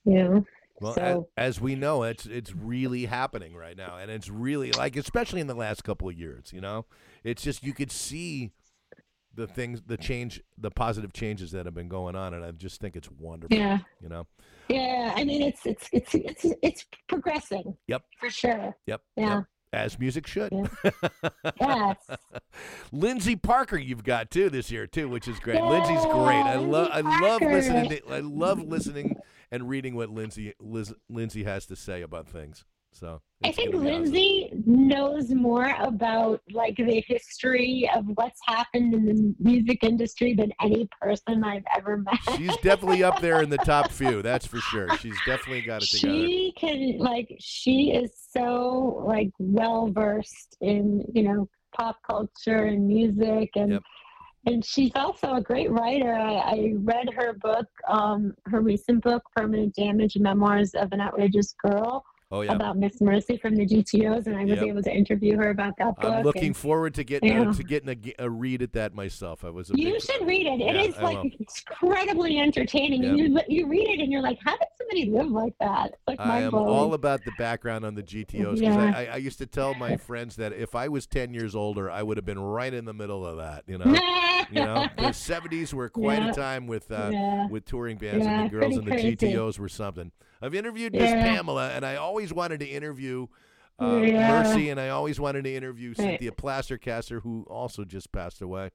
you 0.06 0.14
know 0.16 0.46
Well, 0.82 0.94
so- 0.94 1.28
as, 1.38 1.60
we 1.62 1.76
know, 1.76 2.04
it's 2.04 2.26
it's 2.26 2.54
really 2.56 3.06
happening 3.06 3.54
right 3.56 3.76
now, 3.78 3.98
and 3.98 4.10
it's 4.12 4.30
really 4.30 4.72
like, 4.72 4.96
especially 4.96 5.42
in 5.42 5.48
the 5.48 5.54
last 5.56 5.84
couple 5.84 6.08
of 6.10 6.16
years. 6.18 6.52
You 6.54 6.62
know, 6.62 6.86
it's 7.24 7.42
just 7.44 7.64
you 7.64 7.74
could 7.74 7.92
see 7.92 8.52
the 9.36 9.48
things, 9.48 9.82
the 9.86 9.96
change, 9.98 10.42
the 10.58 10.72
positive 10.72 11.14
changes 11.14 11.52
that 11.52 11.66
have 11.66 11.76
been 11.76 11.88
going 11.88 12.16
on, 12.16 12.34
and 12.34 12.44
I 12.44 12.52
just 12.52 12.82
think 12.82 12.96
it's 12.96 13.10
wonderful. 13.12 13.56
yeah 13.56 13.78
You 14.02 14.10
know. 14.10 14.28
yeah 14.68 15.14
i 15.16 15.24
mean 15.24 15.42
it's 15.42 15.66
it's 15.66 15.88
it's 15.94 16.14
it's 16.16 16.46
it's 16.62 16.86
progressing 17.08 17.78
Yep. 17.88 18.04
for 18.20 18.30
sure 18.30 18.76
Yep. 18.88 19.02
yeah 19.16 19.36
Yep. 19.36 19.46
As 19.72 20.00
music 20.00 20.26
should. 20.28 20.52
yes 21.62 21.98
Lyndsey 22.92 23.42
Parker, 23.42 23.78
you've 23.78 24.04
got 24.04 24.32
too 24.32 24.50
this 24.50 24.72
year 24.72 24.88
too, 24.88 25.08
which 25.08 25.28
is 25.28 25.40
great. 25.40 25.60
Lyndsey's 25.60 26.06
great. 26.06 26.42
I 26.44 26.56
love 26.56 26.90
I 26.92 27.02
love 27.22 27.42
listening 27.42 27.90
to 27.92 28.02
I 28.12 28.20
love 28.20 28.62
listening 28.64 29.16
and 29.52 29.68
reading 29.70 29.96
what 29.96 30.10
Lyndsey 30.10 30.54
Liz, 30.60 30.94
Lyndsey 31.12 31.44
has 31.46 31.66
to 31.68 31.76
say 31.76 32.02
about 32.02 32.28
things. 32.28 32.66
So 32.92 33.22
I 33.44 33.52
think 33.52 33.72
gonna 33.72 33.88
awesome. 33.88 34.06
Lyndsey 34.14 34.66
knows 34.68 35.30
more 35.30 35.76
about 35.80 36.42
like 36.52 36.76
the 36.76 37.04
history 37.08 37.90
of 37.96 38.06
what's 38.16 38.40
happened 38.46 38.94
in 38.96 39.06
the 39.06 39.36
music 39.40 39.84
industry 39.84 40.34
than 40.34 40.52
any 40.62 40.90
person 41.00 41.44
I've 41.44 41.64
ever 41.76 41.98
met. 41.98 42.20
She's 42.36 42.58
definitely 42.58 43.04
up 43.04 43.22
there 43.22 43.42
in 43.44 43.50
the 43.50 43.58
top 43.64 43.92
few. 43.92 44.22
That's 44.22 44.46
for 44.46 44.60
sure. 44.60 44.98
She's 44.98 45.16
definitely 45.26 45.62
got 45.62 45.84
it 45.84 45.90
together. 45.90 46.18
she 46.28 46.54
can 46.58 46.98
like 46.98 47.36
she 47.40 47.92
is 47.92 48.12
so 48.32 49.04
like 49.06 49.30
well 49.38 49.90
versed 49.92 50.58
in 50.62 51.06
you 51.14 51.24
know 51.24 51.48
pop 51.76 51.98
culture 52.10 52.66
and 52.66 52.88
music 52.88 53.52
and 53.56 53.74
Yep. 53.74 53.84
And 54.46 54.64
she's 54.66 54.92
also 54.96 55.36
a 55.36 55.42
great 55.42 55.72
writer. 55.72 56.14
I, 56.14 56.36
I 56.36 56.74
read 56.78 57.10
her 57.14 57.34
book 57.34 57.68
um 57.88 58.34
her 58.46 58.62
recent 58.62 59.04
book 59.04 59.24
permanent 59.36 59.76
damage 59.76 60.18
memoirs 60.18 60.74
of 60.74 60.92
an 60.92 61.02
outrageous 61.02 61.54
girl 61.64 62.04
Oh 62.32 62.42
yeah. 62.42 62.54
about 62.54 62.78
miss 62.78 63.02
mercy 63.02 63.38
from 63.38 63.56
the 63.56 63.66
gtos 63.66 64.28
and 64.28 64.36
i 64.38 64.44
was 64.44 64.52
Yep. 64.60 64.64
able 64.64 64.84
to 64.84 64.92
interview 64.96 65.36
her 65.38 65.50
about 65.50 65.76
that 65.78 65.96
book 66.00 66.12
I'm 66.14 66.24
looking 66.24 66.44
and 66.48 66.58
forward 66.58 66.94
to 66.96 67.04
getting 67.04 67.32
a, 67.32 67.46
Yeah. 67.46 67.52
to 67.52 67.64
getting 67.64 67.90
a, 68.20 68.24
a 68.26 68.30
read 68.30 68.62
at 68.62 68.74
that 68.74 68.94
myself. 68.94 69.44
I 69.44 69.50
was 69.50 69.72
a 69.72 69.78
you 69.78 69.94
big, 69.94 70.02
should 70.02 70.28
read 70.28 70.46
it. 70.46 70.62
It 70.62 70.76
Yeah, 70.76 70.82
is 70.82 70.96
I 70.98 71.02
like 71.02 71.18
will. 71.24 71.32
incredibly 71.40 72.38
entertaining, 72.40 73.04
Yep. 73.04 73.18
you 73.18 73.40
you 73.48 73.68
read 73.68 73.88
it 73.90 74.00
and 74.00 74.12
you're 74.12 74.22
like, 74.22 74.38
"How 74.44 74.52
did 74.52 74.68
somebody 74.78 75.06
live 75.10 75.32
like 75.32 75.54
that?" 75.60 75.92
It's 75.92 76.02
like 76.08 76.20
I 76.20 76.42
am 76.42 76.52
blowing. 76.52 76.68
all 76.68 76.94
about 76.94 77.24
the 77.26 77.32
background 77.38 77.84
on 77.86 77.96
the 77.96 78.04
GTOs 78.04 78.60
because. 78.60 78.78
I, 78.78 78.90
I, 78.90 79.06
I 79.14 79.16
used 79.18 79.38
to 79.40 79.46
tell 79.48 79.74
my 79.74 79.98
friends 79.98 80.36
that 80.38 80.54
if 80.54 80.76
I 80.76 80.88
was 80.88 81.06
10 81.08 81.34
years 81.34 81.56
older, 81.56 81.90
I 81.90 82.04
would 82.04 82.18
have 82.18 82.26
been 82.26 82.40
right 82.40 82.74
in 82.74 82.86
the 82.86 82.94
middle 82.94 83.26
of 83.26 83.38
that. 83.38 83.64
You 83.68 83.78
know, 83.80 83.86
you 84.52 84.64
know, 84.64 84.88
the 84.98 85.10
70s 85.14 85.74
were 85.74 85.90
quite 85.90 86.22
a 86.24 86.32
time 86.34 86.68
with 86.68 86.92
uh, 86.92 87.48
with 87.50 87.66
touring 87.66 87.98
bands, 87.98 88.26
and 88.26 88.46
the 88.46 88.50
girls 88.50 88.78
in 88.78 88.86
the 88.86 88.92
crazy. 88.92 89.16
GTOs 89.16 89.58
were 89.58 89.70
something. 89.70 90.12
I've 90.42 90.56
interviewed 90.56 90.94
Miss 90.94 91.10
Yeah. 91.12 91.24
Pamela, 91.24 91.70
and 91.72 91.86
I 91.86 91.96
always 91.96 92.34
wanted 92.34 92.60
to 92.62 92.66
interview 92.68 93.28
uh, 93.82 94.02
Yeah. 94.02 94.44
Mercy, 94.44 94.70
and 94.70 94.80
I 94.80 94.90
always 94.90 95.20
wanted 95.20 95.46
to 95.46 95.56
interview. 95.56 95.94
Cynthia 95.94 96.32
Plastercaster, 96.32 97.22
who 97.22 97.46
also 97.50 97.86
just 97.86 98.12
passed 98.12 98.42
away. 98.42 98.72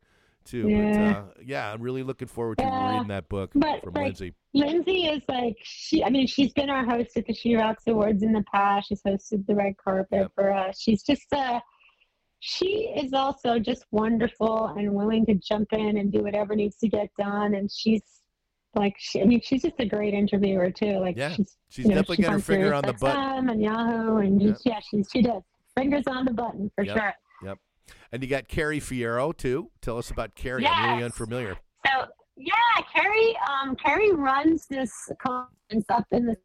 Too, 0.46 0.68
Yeah. 0.68 1.12
but 1.12 1.18
uh, 1.18 1.24
yeah, 1.44 1.72
I'm 1.72 1.80
really 1.80 2.02
looking 2.02 2.28
forward 2.28 2.58
to 2.58 2.64
Yeah. 2.64 2.92
reading 2.92 3.08
that 3.08 3.28
book 3.30 3.50
But, 3.54 3.82
from 3.82 3.94
like, 3.94 4.12
Lyndsey. 4.14 4.34
Lyndsey 4.54 5.14
is 5.14 5.22
like 5.28 5.56
she. 5.62 6.04
I 6.04 6.10
mean, 6.10 6.26
she's 6.26 6.52
been 6.52 6.68
our 6.70 6.84
host 6.84 7.16
at 7.16 7.26
the 7.26 7.32
She 7.34 7.54
Rocks 7.56 7.84
Awards 7.86 8.22
in 8.22 8.32
the 8.32 8.44
past. 8.52 8.88
She's 8.88 9.02
hosted 9.02 9.46
the 9.46 9.54
red 9.54 9.74
carpet 9.76 10.20
Yep. 10.20 10.32
for 10.34 10.52
us. 10.52 10.78
She's 10.80 11.02
just 11.02 11.32
uh 11.32 11.60
She 12.40 12.92
is 12.94 13.14
also 13.14 13.58
just 13.58 13.86
wonderful 13.90 14.66
and 14.76 14.92
willing 14.92 15.24
to 15.26 15.34
jump 15.34 15.72
in 15.72 15.96
and 15.96 16.12
do 16.12 16.22
whatever 16.22 16.54
needs 16.54 16.76
to 16.76 16.88
get 16.88 17.08
done. 17.18 17.54
And 17.54 17.70
she's 17.72 18.02
like, 18.76 18.94
she, 18.98 19.20
I 19.20 19.24
mean, 19.24 19.40
she's 19.42 19.62
just 19.62 19.74
a 19.78 19.86
great 19.86 20.14
interviewer 20.14 20.70
too. 20.70 20.98
Like, 20.98 21.16
Yeah. 21.16 21.30
she's 21.34 21.56
She's 21.68 21.84
you 21.86 21.90
know, 21.90 21.96
definitely 21.96 22.16
she's 22.16 22.24
got 22.26 22.32
her 22.32 22.38
finger 22.40 22.74
on 22.74 22.84
the 22.84 22.92
button. 22.92 23.48
And 23.50 23.60
Yahoo, 23.62 24.16
and 24.18 24.40
Yep. 24.40 24.56
yeah, 24.64 24.80
she's 24.88 25.08
she 25.12 25.22
does 25.22 25.42
fingers 25.76 26.04
on 26.06 26.24
the 26.24 26.32
button 26.32 26.70
for 26.74 26.84
Yep. 26.84 26.96
sure. 26.96 27.14
Yep. 27.44 27.58
And 28.12 28.22
you 28.22 28.28
got 28.28 28.48
Carrie 28.48 28.80
Fierro 28.80 29.36
too. 29.36 29.70
Tell 29.82 29.98
us 29.98 30.10
about 30.10 30.34
Carrie. 30.34 30.66
I'm 30.66 30.90
really 30.90 31.02
unfamiliar. 31.04 31.56
So 31.86 32.06
yeah, 32.36 32.52
Carrie, 32.92 33.36
um, 33.48 33.76
Carrie 33.76 34.12
runs 34.12 34.66
this 34.66 34.92
conference 35.18 35.84
up 35.88 36.06
in 36.12 36.26
the 36.26 36.36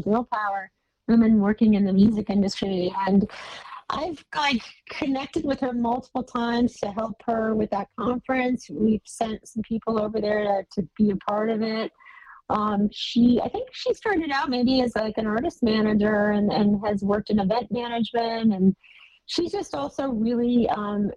Girl 0.00 0.26
Power, 0.32 0.70
Women 1.08 1.40
Working 1.40 1.74
in 1.74 1.84
the 1.84 1.92
Music 1.92 2.30
Industry, 2.30 2.92
and 3.06 3.28
I've 3.88 4.24
like 4.34 4.62
connected 4.88 5.44
with 5.44 5.60
her 5.60 5.72
multiple 5.72 6.24
times 6.24 6.76
to 6.80 6.90
help 6.90 7.22
her 7.26 7.54
with 7.54 7.70
that 7.70 7.88
conference. 7.98 8.68
We've 8.68 9.02
sent 9.04 9.46
some 9.46 9.62
people 9.62 10.00
over 10.02 10.20
there 10.20 10.42
to, 10.44 10.82
to 10.82 10.88
be 10.96 11.10
a 11.10 11.16
part 11.16 11.50
of 11.50 11.62
it. 11.62 11.92
Um, 12.48 12.88
she, 12.92 13.40
I 13.42 13.48
think 13.48 13.68
she 13.72 13.94
started 13.94 14.30
out 14.32 14.50
maybe 14.50 14.80
as 14.80 14.94
like 14.96 15.18
an 15.18 15.26
artist 15.26 15.62
manager 15.62 16.30
and, 16.30 16.52
and 16.52 16.84
has 16.84 17.02
worked 17.02 17.30
in 17.30 17.38
event 17.38 17.70
management. 17.70 18.52
And 18.52 18.76
she's 19.26 19.52
just 19.52 19.74
also 19.74 20.08
really 20.08 20.68
um, 20.68 21.10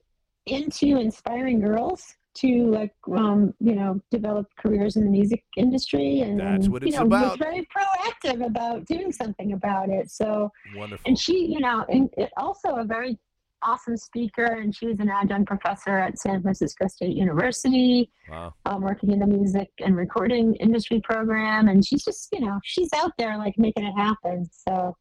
into 0.45 0.97
inspiring 0.97 1.59
girls 1.59 2.15
to 2.35 2.67
like 2.69 2.93
um, 3.15 3.53
you 3.59 3.75
know 3.75 3.99
develop 4.11 4.47
careers 4.57 4.95
in 4.95 5.03
the 5.05 5.09
music 5.11 5.43
industry 5.57 6.21
and 6.21 6.39
That's 6.39 6.67
what 6.69 6.83
it's 6.83 6.93
you 6.93 6.99
know 6.99 7.05
about. 7.05 7.31
was 7.31 7.37
very 7.37 7.67
proactive 7.75 8.45
about 8.45 8.85
doing 8.85 9.11
something 9.11 9.53
about 9.53 9.89
it 9.89 10.09
so 10.11 10.51
Wonderful. 10.75 11.03
and 11.07 11.17
she 11.19 11.45
you 11.47 11.59
know 11.59 11.85
and 11.89 12.09
also 12.37 12.75
a 12.75 12.83
very 12.83 13.17
awesome 13.63 13.97
speaker 13.97 14.45
and 14.45 14.73
she 14.73 14.85
was 14.87 14.99
an 14.99 15.09
adjunct 15.09 15.47
professor 15.47 15.97
at 15.97 16.17
san 16.17 16.41
francisco 16.41 16.87
state 16.87 17.15
university 17.17 18.09
Wow. 18.29 18.53
um, 18.65 18.81
working 18.83 19.11
in 19.11 19.19
the 19.19 19.27
music 19.27 19.69
and 19.83 19.97
recording 19.97 20.55
industry 20.55 21.01
program 21.03 21.67
and 21.67 21.85
she's 21.85 22.05
just 22.05 22.29
you 22.31 22.39
know 22.41 22.59
she's 22.63 22.89
out 22.95 23.11
there 23.17 23.37
like 23.37 23.55
making 23.57 23.83
it 23.85 23.93
happen 23.97 24.47
so 24.65 24.95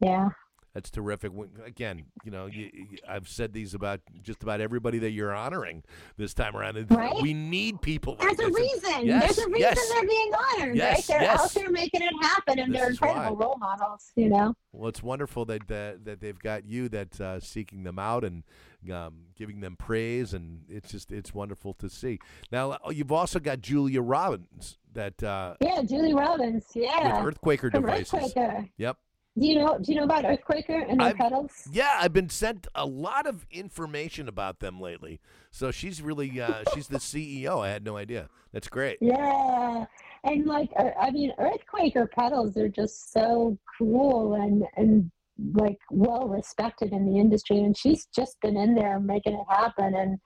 yeah 0.00 0.30
That's 0.74 0.88
terrific. 0.90 1.32
Again, 1.66 2.04
you 2.24 2.30
know, 2.30 2.46
you, 2.46 2.70
you- 2.72 2.98
I've 3.08 3.28
said 3.28 3.52
these 3.52 3.74
about 3.74 4.00
just 4.22 4.42
about 4.44 4.60
everybody 4.60 4.98
that 5.00 5.10
you're 5.10 5.34
honoring 5.34 5.82
this 6.16 6.32
time 6.32 6.56
around. 6.56 6.76
Right? 6.90 7.12
We 7.20 7.34
need 7.34 7.82
people 7.82 8.16
like 8.20 8.36
There's 8.36 8.48
a. 8.48 8.52
Reason. 8.52 9.06
Yes, 9.06 9.36
There's 9.36 9.38
a 9.46 9.50
reason 9.50 9.60
yes. 9.60 9.88
they're 9.92 10.06
being 10.06 10.32
honored, 10.34 10.76
Yes, 10.76 10.96
right? 10.96 11.06
They're 11.18 11.22
yes. 11.22 11.40
out 11.40 11.50
there 11.54 11.70
making 11.70 12.02
it 12.02 12.12
happen, 12.22 12.58
and 12.60 12.72
This 12.72 12.80
they're 12.80 12.90
is 12.92 13.00
why. 13.00 13.08
incredible 13.08 13.36
role 13.36 13.56
models. 13.58 14.12
You 14.14 14.28
know. 14.28 14.54
Well, 14.72 14.88
it's 14.88 15.02
wonderful 15.02 15.44
that 15.46 15.66
that, 15.68 16.04
that 16.04 16.20
they've 16.20 16.38
got 16.38 16.64
you 16.66 16.88
that's 16.88 17.20
uh, 17.20 17.40
seeking 17.40 17.82
them 17.82 17.98
out 17.98 18.22
and 18.24 18.44
um, 18.92 19.14
giving 19.36 19.60
them 19.60 19.76
praise, 19.76 20.34
and 20.34 20.62
it's 20.68 20.90
just 20.92 21.10
it's 21.10 21.34
wonderful 21.34 21.74
to 21.74 21.88
see. 21.90 22.18
Now 22.52 22.72
uh, 22.72 22.90
you've 22.90 23.12
also 23.12 23.40
got 23.40 23.60
Julia 23.60 24.02
Robbins 24.02 24.78
that 24.92 25.20
uh, 25.22 25.54
Yeah, 25.60 25.82
Julie 25.82 26.14
Robbins. 26.14 26.64
Yeah, 26.74 27.22
Earthquaker 27.24 27.72
devices. 27.72 28.12
Earthquaker. 28.12 28.68
Yep. 28.76 28.96
Do 29.38 29.46
you 29.46 29.54
know? 29.56 29.78
Do 29.80 29.92
you 29.92 29.98
know 29.98 30.04
about 30.04 30.24
Earthquaker 30.24 30.88
and 30.88 30.98
their 31.00 31.08
I've- 31.08 31.18
pedals? 31.18 31.52
Yeah, 31.70 31.96
I've 32.00 32.12
been 32.12 32.28
sent 32.28 32.66
a 32.74 32.84
lot 32.84 33.26
of 33.26 33.46
information 33.50 34.28
about 34.28 34.58
them 34.58 34.80
lately. 34.80 35.20
So 35.50 35.70
she's 35.70 36.02
really 36.02 36.40
uh, 36.40 36.64
she's 36.74 36.88
the 36.88 36.98
CEO. 36.98 37.60
I 37.64 37.68
had 37.68 37.84
no 37.84 37.96
idea. 37.96 38.28
That's 38.52 38.68
great. 38.68 38.98
Yeah, 39.00 39.84
and 40.24 40.46
like 40.46 40.70
uh, 40.78 40.90
I 41.00 41.10
mean, 41.12 41.32
Earthquaker 41.38 42.10
pedals 42.10 42.56
are 42.56 42.68
just 42.68 43.12
so 43.12 43.56
cool 43.78 44.34
and 44.34 44.64
and 44.76 45.10
like 45.54 45.78
well 45.90 46.28
respected 46.28 46.92
in 46.92 47.06
the 47.06 47.18
industry. 47.18 47.58
And 47.60 47.76
she's 47.76 48.06
just 48.14 48.40
been 48.40 48.56
in 48.56 48.74
there 48.74 48.98
making 48.98 49.34
it 49.34 49.46
happen 49.48 49.94
and 49.94 50.18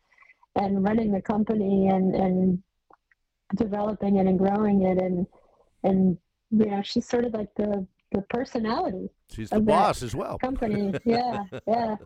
and 0.57 0.83
running 0.83 1.12
the 1.12 1.21
company 1.21 1.88
and 1.88 2.14
and 2.14 2.62
developing 3.57 4.17
it 4.17 4.27
and 4.27 4.38
growing 4.38 4.83
it 4.83 4.99
and 4.99 5.27
and 5.85 6.17
you 6.51 6.67
know 6.67 6.81
she's 6.83 7.07
sort 7.07 7.25
of 7.27 7.35
like 7.35 7.55
the 7.57 7.87
the 8.14 8.22
personality 8.31 9.09
She's 9.35 9.50
the 9.50 9.61
boss 9.61 10.03
as 10.03 10.14
well. 10.14 10.38
company. 10.38 10.92
yeah, 11.05 11.38
yeah. 11.66 11.96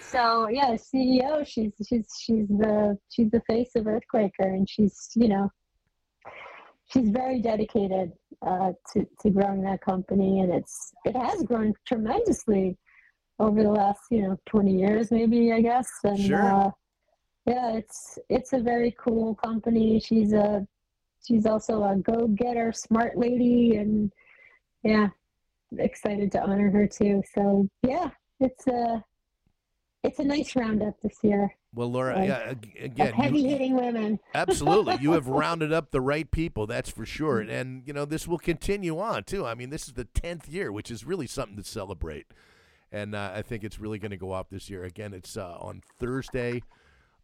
So 0.00 0.48
yeah, 0.48 0.70
CEO. 0.74 1.46
She's 1.46 1.72
she's 1.88 2.06
she's 2.20 2.48
the 2.48 2.98
she's 3.10 3.30
the 3.30 3.42
face 3.48 3.70
of 3.76 3.84
Earthquaker, 3.86 4.30
and 4.56 4.68
she's 4.68 5.10
you 5.14 5.28
know 5.28 5.50
she's 6.92 7.08
very 7.10 7.40
dedicated 7.40 8.12
uh, 8.46 8.72
to 8.92 9.06
to 9.20 9.30
growing 9.30 9.62
that 9.62 9.80
company, 9.82 10.40
and 10.40 10.52
it's 10.52 10.92
it 11.04 11.16
has 11.16 11.42
grown 11.42 11.72
tremendously 11.86 12.76
over 13.38 13.62
the 13.62 13.70
last 13.70 14.00
you 14.10 14.22
know 14.22 14.36
twenty 14.46 14.74
years, 14.78 15.10
maybe 15.10 15.52
I 15.52 15.60
guess. 15.60 15.88
And 16.04 16.18
Sure. 16.18 16.42
uh, 16.42 16.70
yeah, 17.46 17.72
it's 17.76 18.18
it's 18.28 18.52
a 18.52 18.60
very 18.60 18.94
cool 18.98 19.34
company. 19.34 20.00
She's 20.00 20.32
a 20.32 20.66
she's 21.26 21.44
also 21.46 21.82
a 21.84 21.96
go 21.96 22.28
getter, 22.28 22.72
smart 22.72 23.16
lady, 23.18 23.76
and 23.76 24.12
yeah, 24.82 25.08
excited 25.78 26.32
to 26.32 26.42
honor 26.42 26.70
her 26.70 26.86
too. 26.86 27.22
So 27.34 27.68
yeah, 27.82 28.10
it's 28.40 28.66
a 28.66 29.04
it's 30.02 30.18
a 30.18 30.24
nice 30.24 30.56
roundup 30.56 31.00
this 31.00 31.18
year 31.22 31.54
Well, 31.74 31.90
Laura, 31.90 32.24
yeah, 32.24 32.54
again, 32.80 33.12
heavy 33.12 33.48
hitting 33.48 33.74
women. 33.74 34.18
absolutely, 34.34 34.96
you 35.00 35.12
have 35.12 35.28
rounded 35.28 35.72
up 35.72 35.90
the 35.90 36.00
right 36.00 36.30
people. 36.30 36.66
That's 36.66 36.90
for 36.90 37.06
sure. 37.06 37.40
And 37.40 37.82
you 37.86 37.92
know, 37.92 38.04
this 38.04 38.26
will 38.26 38.38
continue 38.38 38.98
on 38.98 39.24
too. 39.24 39.46
I 39.46 39.54
mean, 39.54 39.70
this 39.70 39.86
is 39.86 39.94
the 39.94 40.04
tenth 40.04 40.48
year, 40.48 40.72
which 40.72 40.90
is 40.90 41.04
really 41.04 41.26
something 41.26 41.56
to 41.56 41.64
celebrate. 41.64 42.26
And 42.90 43.14
uh, 43.14 43.32
I 43.34 43.40
think 43.40 43.64
it's 43.64 43.78
really 43.80 43.98
going 43.98 44.10
to 44.10 44.18
go 44.18 44.32
off 44.32 44.50
this 44.50 44.68
year. 44.68 44.84
Again, 44.84 45.14
it's 45.14 45.36
uh, 45.36 45.56
on 45.58 45.80
Thursday, 45.98 46.62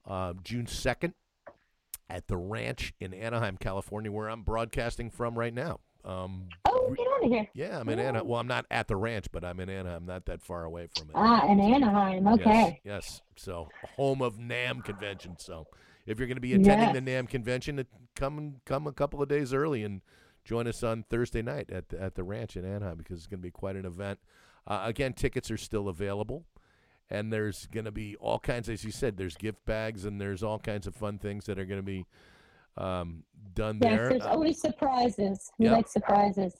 uh, 0.07 0.33
June 0.43 0.67
second, 0.67 1.13
at 2.09 2.27
the 2.29 2.39
ranch 2.39 2.95
in 3.01 3.13
Anaheim, 3.13 3.59
California, 3.59 4.11
where 4.11 4.31
I'm 4.31 4.43
broadcasting 4.43 5.11
from 5.11 5.39
right 5.39 5.53
now. 5.53 5.81
Um, 6.05 6.49
Oh, 6.91 6.95
get 6.95 7.07
out 7.07 7.25
of 7.25 7.31
here! 7.31 7.49
yeah, 7.55 7.81
I'm 7.81 7.89
in 7.89 7.99
Oh. 7.99 8.03
Anaheim. 8.03 8.27
Well, 8.29 8.41
I'm 8.41 8.47
not 8.47 8.67
at 8.71 8.89
the 8.89 8.97
ranch, 8.97 9.27
but 9.33 9.45
I'm 9.45 9.61
in 9.61 9.69
Anaheim, 9.69 9.99
I'm 9.99 10.07
not 10.07 10.27
that 10.27 10.43
far 10.43 10.65
away 10.65 10.89
from 10.97 11.09
it. 11.11 11.13
Ah, 11.15 11.47
in 11.51 11.61
Anaheim. 11.61 12.27
Okay. 12.29 12.81
Yes, 12.85 12.85
yes. 12.85 13.23
So 13.37 13.69
home 13.97 14.23
of 14.23 14.37
NAMM 14.39 14.85
convention. 14.85 15.37
So 15.39 15.67
if 16.07 16.19
you're 16.19 16.27
going 16.29 16.37
to 16.37 16.41
be 16.41 16.55
attending 16.55 16.93
the 17.05 17.11
NAMM 17.11 17.29
convention, 17.29 17.85
come 18.17 18.57
come 18.65 18.87
a 18.87 18.93
couple 18.93 19.23
of 19.23 19.29
days 19.29 19.53
early 19.53 19.83
and 19.85 20.01
join 20.45 20.67
us 20.67 20.83
on 20.83 21.05
Thursday 21.11 21.43
night 21.43 21.71
at 21.71 21.91
the, 21.91 22.01
at 22.01 22.15
the 22.15 22.25
ranch 22.25 22.57
in 22.57 22.65
Anaheim 22.65 22.97
because 22.97 23.19
it's 23.19 23.27
going 23.27 23.41
to 23.41 23.47
be 23.47 23.51
quite 23.51 23.77
an 23.77 23.85
event. 23.85 24.19
Uh, 24.67 24.83
again, 24.85 25.13
tickets 25.13 25.51
are 25.51 25.57
still 25.57 25.89
available, 25.89 26.45
and 27.11 27.33
there's 27.33 27.67
going 27.67 27.85
to 27.85 27.91
be 27.93 28.17
all 28.17 28.39
kinds. 28.39 28.69
As 28.69 28.85
you 28.85 28.91
said, 28.91 29.17
there's 29.17 29.37
gift 29.37 29.65
bags 29.67 30.05
and 30.05 30.21
there's 30.21 30.43
all 30.43 30.59
kinds 30.59 30.87
of 30.87 30.95
fun 30.95 31.19
things 31.19 31.45
that 31.47 31.59
are 31.59 31.65
going 31.65 31.81
to 31.81 31.87
be 31.87 32.07
um, 32.77 33.25
done 33.55 33.79
Yes, 33.83 33.91
there. 33.97 34.09
there's 34.11 34.23
always 34.23 34.61
surprises. 34.61 35.51
We 35.59 35.67
Yep. 35.67 35.73
like 35.75 35.89
surprises. 35.89 36.55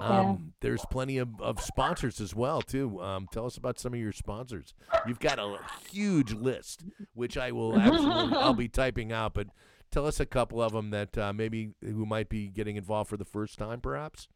Yeah. 0.00 0.20
um, 0.20 0.52
There's 0.60 0.84
plenty 0.90 1.18
of, 1.18 1.40
of 1.40 1.60
sponsors 1.60 2.20
as 2.20 2.34
well 2.34 2.60
too. 2.62 3.00
Um, 3.00 3.26
tell 3.32 3.46
us 3.46 3.56
about 3.56 3.78
some 3.78 3.94
of 3.94 4.00
your 4.00 4.12
sponsors. 4.12 4.74
You've 5.06 5.20
got 5.20 5.38
a 5.38 5.58
huge 5.90 6.32
list, 6.32 6.84
which 7.14 7.36
I 7.36 7.52
will 7.52 7.78
absolutely 7.78 8.36
I'll 8.38 8.54
be 8.54 8.68
typing 8.82 9.12
out. 9.12 9.34
But 9.34 9.48
tell 9.90 10.06
us 10.06 10.20
a 10.20 10.26
couple 10.26 10.62
of 10.62 10.72
them 10.72 10.90
that 10.90 11.16
uh, 11.18 11.32
maybe 11.32 11.70
who 11.82 12.06
might 12.06 12.28
be 12.28 12.48
getting 12.48 12.76
involved 12.76 13.10
for 13.10 13.16
the 13.16 13.24
first 13.24 13.58
time, 13.58 13.80
perhaps. 13.80 14.28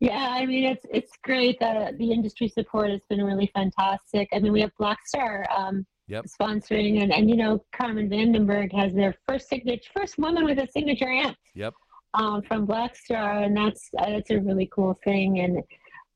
Yeah, 0.00 0.28
I 0.32 0.44
mean 0.44 0.64
it's 0.64 0.84
it's 0.90 1.12
great 1.22 1.58
that 1.60 1.96
the 1.98 2.12
industry 2.12 2.48
support 2.48 2.90
has 2.90 3.00
been 3.08 3.22
really 3.24 3.50
fantastic. 3.54 4.28
I 4.32 4.38
mean 4.38 4.52
we 4.52 4.60
have 4.60 4.72
Blackstar 4.80 5.44
um, 5.56 5.86
Yep. 6.06 6.26
sponsoring, 6.38 7.02
and 7.02 7.12
and 7.12 7.30
you 7.30 7.36
know 7.36 7.64
Carmen 7.72 8.10
Vandenberg 8.10 8.72
has 8.74 8.92
their 8.92 9.14
first 9.26 9.48
signature, 9.48 9.90
first 9.96 10.18
woman 10.18 10.44
with 10.44 10.58
a 10.58 10.68
signature 10.70 11.08
amp 11.08 11.36
Yep. 11.54 11.72
Um, 12.14 12.42
from 12.42 12.66
Blackstar, 12.66 13.44
and 13.44 13.56
that's 13.56 13.90
uh, 13.98 14.10
that's 14.10 14.30
a 14.30 14.40
really 14.40 14.68
cool 14.72 14.98
thing. 15.04 15.40
And 15.40 15.62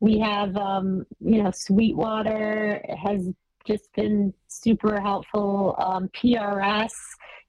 we 0.00 0.18
have 0.18 0.56
um, 0.56 1.06
you 1.20 1.42
know 1.42 1.50
Sweetwater 1.54 2.82
has 3.04 3.28
just 3.66 3.92
been 3.94 4.32
super 4.46 5.00
helpful. 5.00 5.74
Um, 5.78 6.08
PRS 6.16 6.92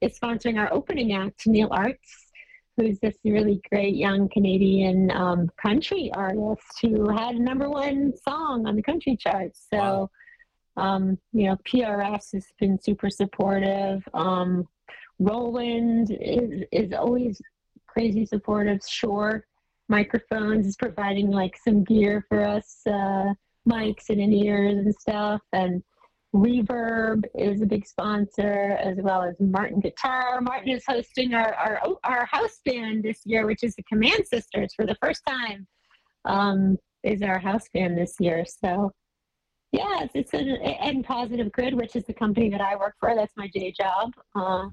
is 0.00 0.18
sponsoring 0.18 0.58
our 0.58 0.72
opening 0.72 1.14
act, 1.14 1.46
Neil 1.46 1.68
Arts 1.70 2.30
who's 2.80 2.98
this 3.00 3.16
really 3.24 3.60
great 3.70 3.94
young 3.94 4.28
Canadian 4.28 5.10
um, 5.10 5.50
country 5.60 6.10
artist 6.14 6.62
who 6.80 7.08
had 7.10 7.34
a 7.34 7.42
number 7.42 7.68
one 7.68 8.12
song 8.16 8.66
on 8.66 8.76
the 8.76 8.82
country 8.82 9.16
charts. 9.16 9.66
So, 9.72 10.10
um, 10.76 11.18
you 11.32 11.46
know, 11.46 11.56
PRS 11.56 12.32
has 12.32 12.46
been 12.58 12.80
super 12.80 13.10
supportive. 13.10 14.06
Um, 14.14 14.66
Roland 15.18 16.16
is, 16.20 16.64
is 16.72 16.92
always 16.92 17.40
crazy 17.92 18.24
supportive. 18.26 18.80
Shure 18.88 19.44
Microphones 19.88 20.66
is 20.66 20.76
providing 20.76 21.30
like 21.30 21.56
some 21.64 21.82
gear 21.82 22.24
for 22.28 22.44
us, 22.44 22.80
uh, 22.86 23.34
mics 23.68 24.08
and 24.08 24.20
in 24.20 24.32
ears 24.32 24.78
and 24.78 24.94
stuff. 24.94 25.40
And 25.52 25.82
Reverb 26.32 27.24
is 27.34 27.60
a 27.60 27.66
big 27.66 27.84
sponsor, 27.84 28.78
as 28.80 28.98
well 28.98 29.22
as 29.22 29.34
Martin 29.40 29.80
Guitar. 29.80 30.40
Martin 30.40 30.70
is 30.70 30.84
hosting 30.86 31.34
our 31.34 31.52
our, 31.54 31.80
our 32.04 32.24
house 32.26 32.60
band 32.64 33.02
this 33.02 33.20
year, 33.24 33.46
which 33.46 33.64
is 33.64 33.74
the 33.74 33.82
Command 33.82 34.22
Sisters 34.26 34.72
for 34.76 34.86
the 34.86 34.96
first 35.02 35.22
time. 35.26 35.66
Um, 36.24 36.76
is 37.02 37.22
our 37.22 37.38
house 37.38 37.64
band 37.72 37.96
this 37.96 38.14
year. 38.20 38.44
So, 38.44 38.92
yeah, 39.72 40.06
it's, 40.14 40.34
an 40.34 40.48
and 40.48 41.04
Positive 41.04 41.50
Grid, 41.50 41.74
which 41.74 41.96
is 41.96 42.04
the 42.04 42.12
company 42.12 42.50
that 42.50 42.60
I 42.60 42.76
work 42.76 42.94
for. 43.00 43.14
That's 43.14 43.32
my 43.36 43.48
day 43.48 43.72
job. 43.72 44.12
Uh, 44.36 44.68
Mhm. 44.68 44.72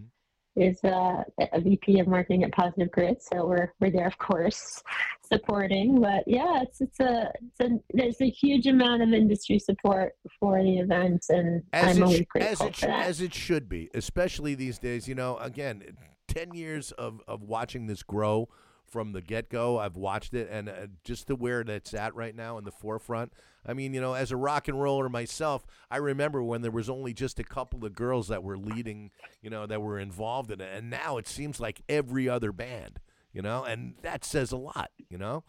Is 0.58 0.84
uh, 0.84 1.24
a 1.54 1.62
VP 1.62 2.00
of 2.00 2.08
marketing 2.08 2.44
at 2.44 2.52
Positive 2.52 2.92
Grid. 2.92 3.22
So 3.22 3.46
we're 3.46 3.74
we're 3.80 3.92
there, 3.92 4.08
of 4.08 4.18
course, 4.18 4.82
supporting. 5.22 6.02
But 6.02 6.24
yeah, 6.28 6.62
it's 6.64 6.82
it's 6.82 7.00
a 7.00 7.32
it's 7.42 7.60
a 7.72 7.80
there's 7.94 8.22
a 8.22 8.30
huge 8.30 8.68
amount 8.68 9.04
of 9.04 9.14
industry 9.14 9.60
support 9.60 10.14
for 10.40 10.62
the 10.62 10.80
event, 10.80 11.26
and 11.30 11.64
As 11.74 11.96
I'm 11.98 12.04
it, 12.04 12.06
always 12.06 12.22
grateful 12.30 12.68
as 12.68 12.70
it 12.70 12.76
for 12.76 12.86
that. 12.88 13.06
as 13.08 13.22
it 13.22 13.34
should 13.34 13.70
be, 13.70 13.90
especially 13.94 14.56
these 14.56 14.80
days. 14.80 15.08
You 15.08 15.16
know, 15.16 15.38
again, 15.38 15.84
ten 16.28 16.54
years 16.54 16.92
of 16.94 17.22
of 17.28 17.44
watching 17.44 17.88
this 17.88 18.04
grow 18.04 18.50
from 18.90 19.12
the 19.12 19.22
get 19.22 19.50
go. 19.50 19.78
I've 19.80 19.96
watched 19.96 20.34
it, 20.34 20.48
and 20.52 20.70
uh, 20.70 20.74
just 21.04 21.28
to 21.28 21.36
where 21.36 21.64
that's 21.64 21.94
at 21.94 22.16
right 22.16 22.36
now 22.36 22.58
in 22.58 22.64
the 22.64 22.72
forefront. 22.72 23.34
I 23.66 23.74
mean, 23.74 23.94
you 23.94 24.00
know, 24.02 24.14
as 24.14 24.32
a 24.32 24.38
rock 24.38 24.68
and 24.68 24.82
roller 24.82 25.10
myself, 25.10 25.66
I 25.92 25.98
remember 25.98 26.42
when 26.42 26.62
there 26.62 26.72
was 26.72 26.90
only 26.90 27.14
just 27.14 27.38
a 27.40 27.44
couple 27.44 27.84
of 27.86 27.94
girls 27.94 28.30
that 28.30 28.44
were 28.44 28.58
leading, 28.58 29.12
you 29.42 29.50
know, 29.50 29.66
that 29.66 29.82
were 29.82 30.00
involved 30.00 30.52
in 30.52 30.62
it, 30.62 30.70
and 30.74 30.90
now 30.90 31.18
it 31.18 31.28
seems 31.28 31.60
like 31.60 31.82
every 31.90 32.30
other 32.30 32.52
band, 32.52 33.00
you 33.34 33.42
know, 33.42 33.64
and 33.66 33.96
that 34.04 34.24
says 34.24 34.52
a 34.52 34.58
lot, 34.58 34.92
you 35.10 35.18
know. 35.18 35.44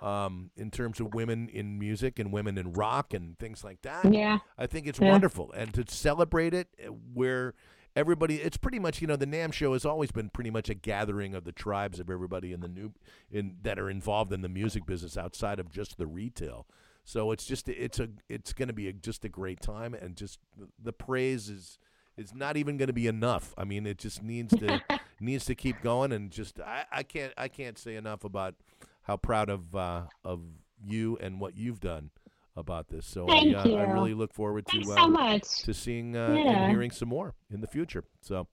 Um, 0.00 0.52
in 0.56 0.70
terms 0.70 1.00
of 1.00 1.12
women 1.12 1.48
in 1.48 1.76
music 1.76 2.20
and 2.20 2.32
women 2.32 2.56
in 2.56 2.72
rock 2.72 3.12
and 3.12 3.36
things 3.36 3.64
like 3.64 3.82
that, 3.82 4.12
Yeah. 4.12 4.38
I 4.56 4.68
think 4.68 4.86
it's 4.86 5.00
Yeah. 5.00 5.10
wonderful, 5.10 5.50
and 5.50 5.74
to 5.74 5.84
celebrate 5.88 6.54
it 6.54 6.68
uh, 6.80 6.92
where 6.92 7.54
everybody, 7.96 8.36
it's 8.36 8.56
pretty 8.56 8.78
much 8.78 9.00
you 9.00 9.06
know 9.06 9.16
the 9.16 9.26
NAMM 9.26 9.52
show 9.52 9.72
has 9.72 9.84
always 9.84 10.10
been 10.10 10.30
pretty 10.30 10.50
much 10.50 10.68
a 10.68 10.74
gathering 10.74 11.34
of 11.34 11.44
the 11.44 11.52
tribes 11.52 12.00
of 12.00 12.10
everybody 12.10 12.52
in 12.52 12.60
the 12.60 12.68
new 12.68 12.92
in 13.30 13.56
that 13.62 13.78
are 13.78 13.90
involved 13.90 14.32
in 14.32 14.42
the 14.42 14.48
music 14.48 14.86
business 14.86 15.16
outside 15.16 15.58
of 15.58 15.70
just 15.70 15.98
the 15.98 16.06
retail. 16.06 16.66
So 17.04 17.32
it's 17.32 17.46
just 17.46 17.68
it's 17.68 17.98
a 17.98 18.08
it's 18.28 18.52
going 18.52 18.68
to 18.68 18.74
be 18.74 18.88
a, 18.88 18.92
just 18.92 19.24
a 19.24 19.28
great 19.28 19.60
time, 19.60 19.94
and 19.94 20.16
just 20.16 20.38
the 20.82 20.92
praise 20.92 21.48
is 21.48 21.78
is 22.16 22.34
not 22.34 22.56
even 22.56 22.76
going 22.76 22.88
to 22.88 22.92
be 22.92 23.06
enough. 23.06 23.54
I 23.56 23.64
mean, 23.64 23.86
it 23.86 23.98
just 23.98 24.22
needs 24.22 24.54
to 24.58 24.82
needs 25.20 25.44
to 25.46 25.54
keep 25.54 25.82
going, 25.82 26.12
and 26.12 26.30
just 26.30 26.60
I, 26.60 26.84
I 26.92 27.02
can't 27.02 27.32
I 27.38 27.48
can't 27.48 27.78
say 27.78 27.96
enough 27.96 28.24
about 28.24 28.54
how 29.02 29.16
proud 29.16 29.48
of 29.48 29.74
uh, 29.74 30.02
of 30.24 30.42
you 30.84 31.16
and 31.20 31.40
what 31.40 31.56
you've 31.56 31.80
done 31.80 32.10
about 32.58 32.88
this. 32.88 33.06
So 33.06 33.26
Thank 33.26 33.56
I, 33.56 33.60
uh, 33.60 33.68
I 33.76 33.92
really 33.92 34.14
look 34.14 34.34
forward 34.34 34.66
to 34.66 34.80
uh, 34.80 34.96
so 34.96 35.08
much. 35.08 35.62
to 35.62 35.72
seeing 35.72 36.16
uh, 36.16 36.34
and 36.36 36.70
hearing 36.70 36.90
some 36.90 37.08
more 37.08 37.34
in 37.50 37.60
the 37.60 37.66
future. 37.66 38.04
So, 38.20 38.48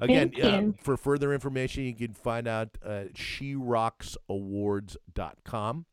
again, 0.00 0.32
uh, 0.42 0.72
for 0.82 0.96
further 0.96 1.32
information, 1.34 1.84
you 1.84 1.94
can 1.94 2.14
find 2.14 2.48
out 2.48 2.78
at 2.84 3.14
sherocksawards.com. 3.14 5.86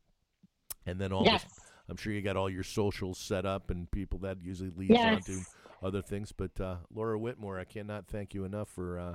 And 0.86 1.00
then 1.00 1.12
all 1.12 1.24
Yes. 1.24 1.44
this, 1.44 1.52
I'm 1.88 1.96
sure 1.96 2.12
you 2.12 2.22
got 2.22 2.36
all 2.36 2.48
your 2.50 2.62
socials 2.62 3.18
set 3.18 3.44
up 3.44 3.70
and 3.70 3.90
people 3.90 4.18
that 4.20 4.38
usually 4.42 4.70
leads 4.70 4.90
Yes. 4.92 5.28
on 5.28 5.34
to 5.34 5.40
other 5.82 6.02
things. 6.02 6.32
But 6.32 6.58
uh, 6.60 6.76
Laura 6.92 7.18
Whitmore, 7.18 7.58
I 7.58 7.64
cannot 7.64 8.06
thank 8.08 8.34
you 8.34 8.44
enough 8.44 8.68
for 8.70 8.98
uh, 8.98 9.14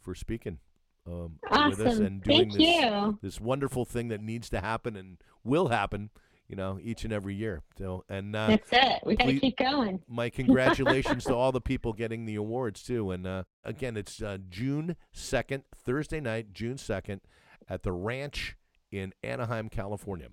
for 0.00 0.14
speaking 0.14 0.58
um, 1.06 1.38
with 1.68 1.80
us 1.80 1.98
and 1.98 2.22
doing 2.22 2.50
Thank 2.50 2.52
this 2.54 2.62
you. 2.62 3.18
this 3.22 3.40
wonderful 3.40 3.84
thing 3.84 4.08
that 4.08 4.20
needs 4.20 4.48
to 4.50 4.60
happen 4.60 4.94
and 4.96 5.18
will 5.42 5.68
happen, 5.68 6.10
you 6.48 6.56
know, 6.56 6.78
each 6.82 7.04
and 7.04 7.12
every 7.12 7.34
year. 7.34 7.62
So, 7.76 8.04
and 8.08 8.34
uh, 8.34 8.48
That's 8.48 8.68
it. 8.72 9.02
We 9.04 9.16
got 9.16 9.26
to 9.26 9.38
keep 9.38 9.58
going. 9.58 10.00
my 10.08 10.30
congratulations 10.40 11.24
to 11.24 11.34
all 11.34 11.52
the 11.52 11.60
people 11.60 11.92
getting 11.92 12.24
the 12.24 12.36
awards 12.36 12.82
too. 12.82 13.10
And 13.10 13.26
uh, 13.26 13.44
again, 13.64 13.96
it's 13.96 14.22
uh, 14.22 14.38
June 14.48 14.96
second, 15.12 15.64
Thursday 15.74 16.20
night, 16.20 16.52
June 16.52 16.78
second, 16.78 17.20
at 17.68 17.82
the 17.82 17.92
Ranch 17.92 18.56
in 18.90 19.12
Anaheim, 19.22 19.68
California, 19.68 20.28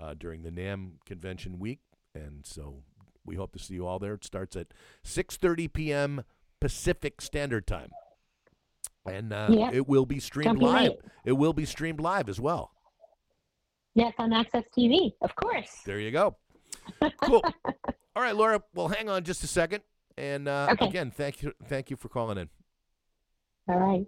uh, 0.00 0.14
during 0.14 0.42
the 0.42 0.50
NAMM 0.50 0.94
Convention 1.06 1.60
Week. 1.60 1.78
And 2.14 2.44
so 2.44 2.82
we 3.24 3.36
hope 3.36 3.52
to 3.52 3.58
see 3.58 3.74
you 3.74 3.86
all 3.86 4.00
there. 4.00 4.14
It 4.14 4.24
starts 4.24 4.56
at 4.56 4.68
six 5.04 5.36
thirty 5.36 5.68
p.m. 5.68 6.24
Pacific 6.60 7.20
Standard 7.20 7.66
Time, 7.66 7.90
and 9.06 9.32
uh, 9.32 9.70
it 9.72 9.88
will 9.88 10.06
be 10.06 10.20
streamed 10.20 10.60
Don't 10.60 10.72
live. 10.72 10.92
It 11.24 11.32
will 11.32 11.52
be 11.52 11.64
streamed 11.64 12.00
live 12.00 12.28
as 12.28 12.40
well. 12.40 12.72
Yes, 13.94 14.14
on 14.18 14.30
AXS 14.30 14.64
TV, 14.76 15.12
of 15.20 15.34
course. 15.36 15.82
There 15.84 16.00
you 16.00 16.10
go. 16.10 16.36
Cool. 17.22 17.42
All 18.16 18.22
right, 18.22 18.34
Laura. 18.34 18.62
Well, 18.74 18.88
hang 18.88 19.08
on 19.08 19.24
just 19.24 19.44
a 19.44 19.46
second. 19.46 19.82
And 20.16 20.48
uh, 20.48 20.68
Okay. 20.72 20.86
again, 20.86 21.10
thank 21.10 21.42
you, 21.42 21.52
thank 21.64 21.90
you 21.90 21.96
for 21.96 22.08
calling 22.08 22.38
in. 22.38 22.48
All 23.68 23.78
right. 23.78 24.06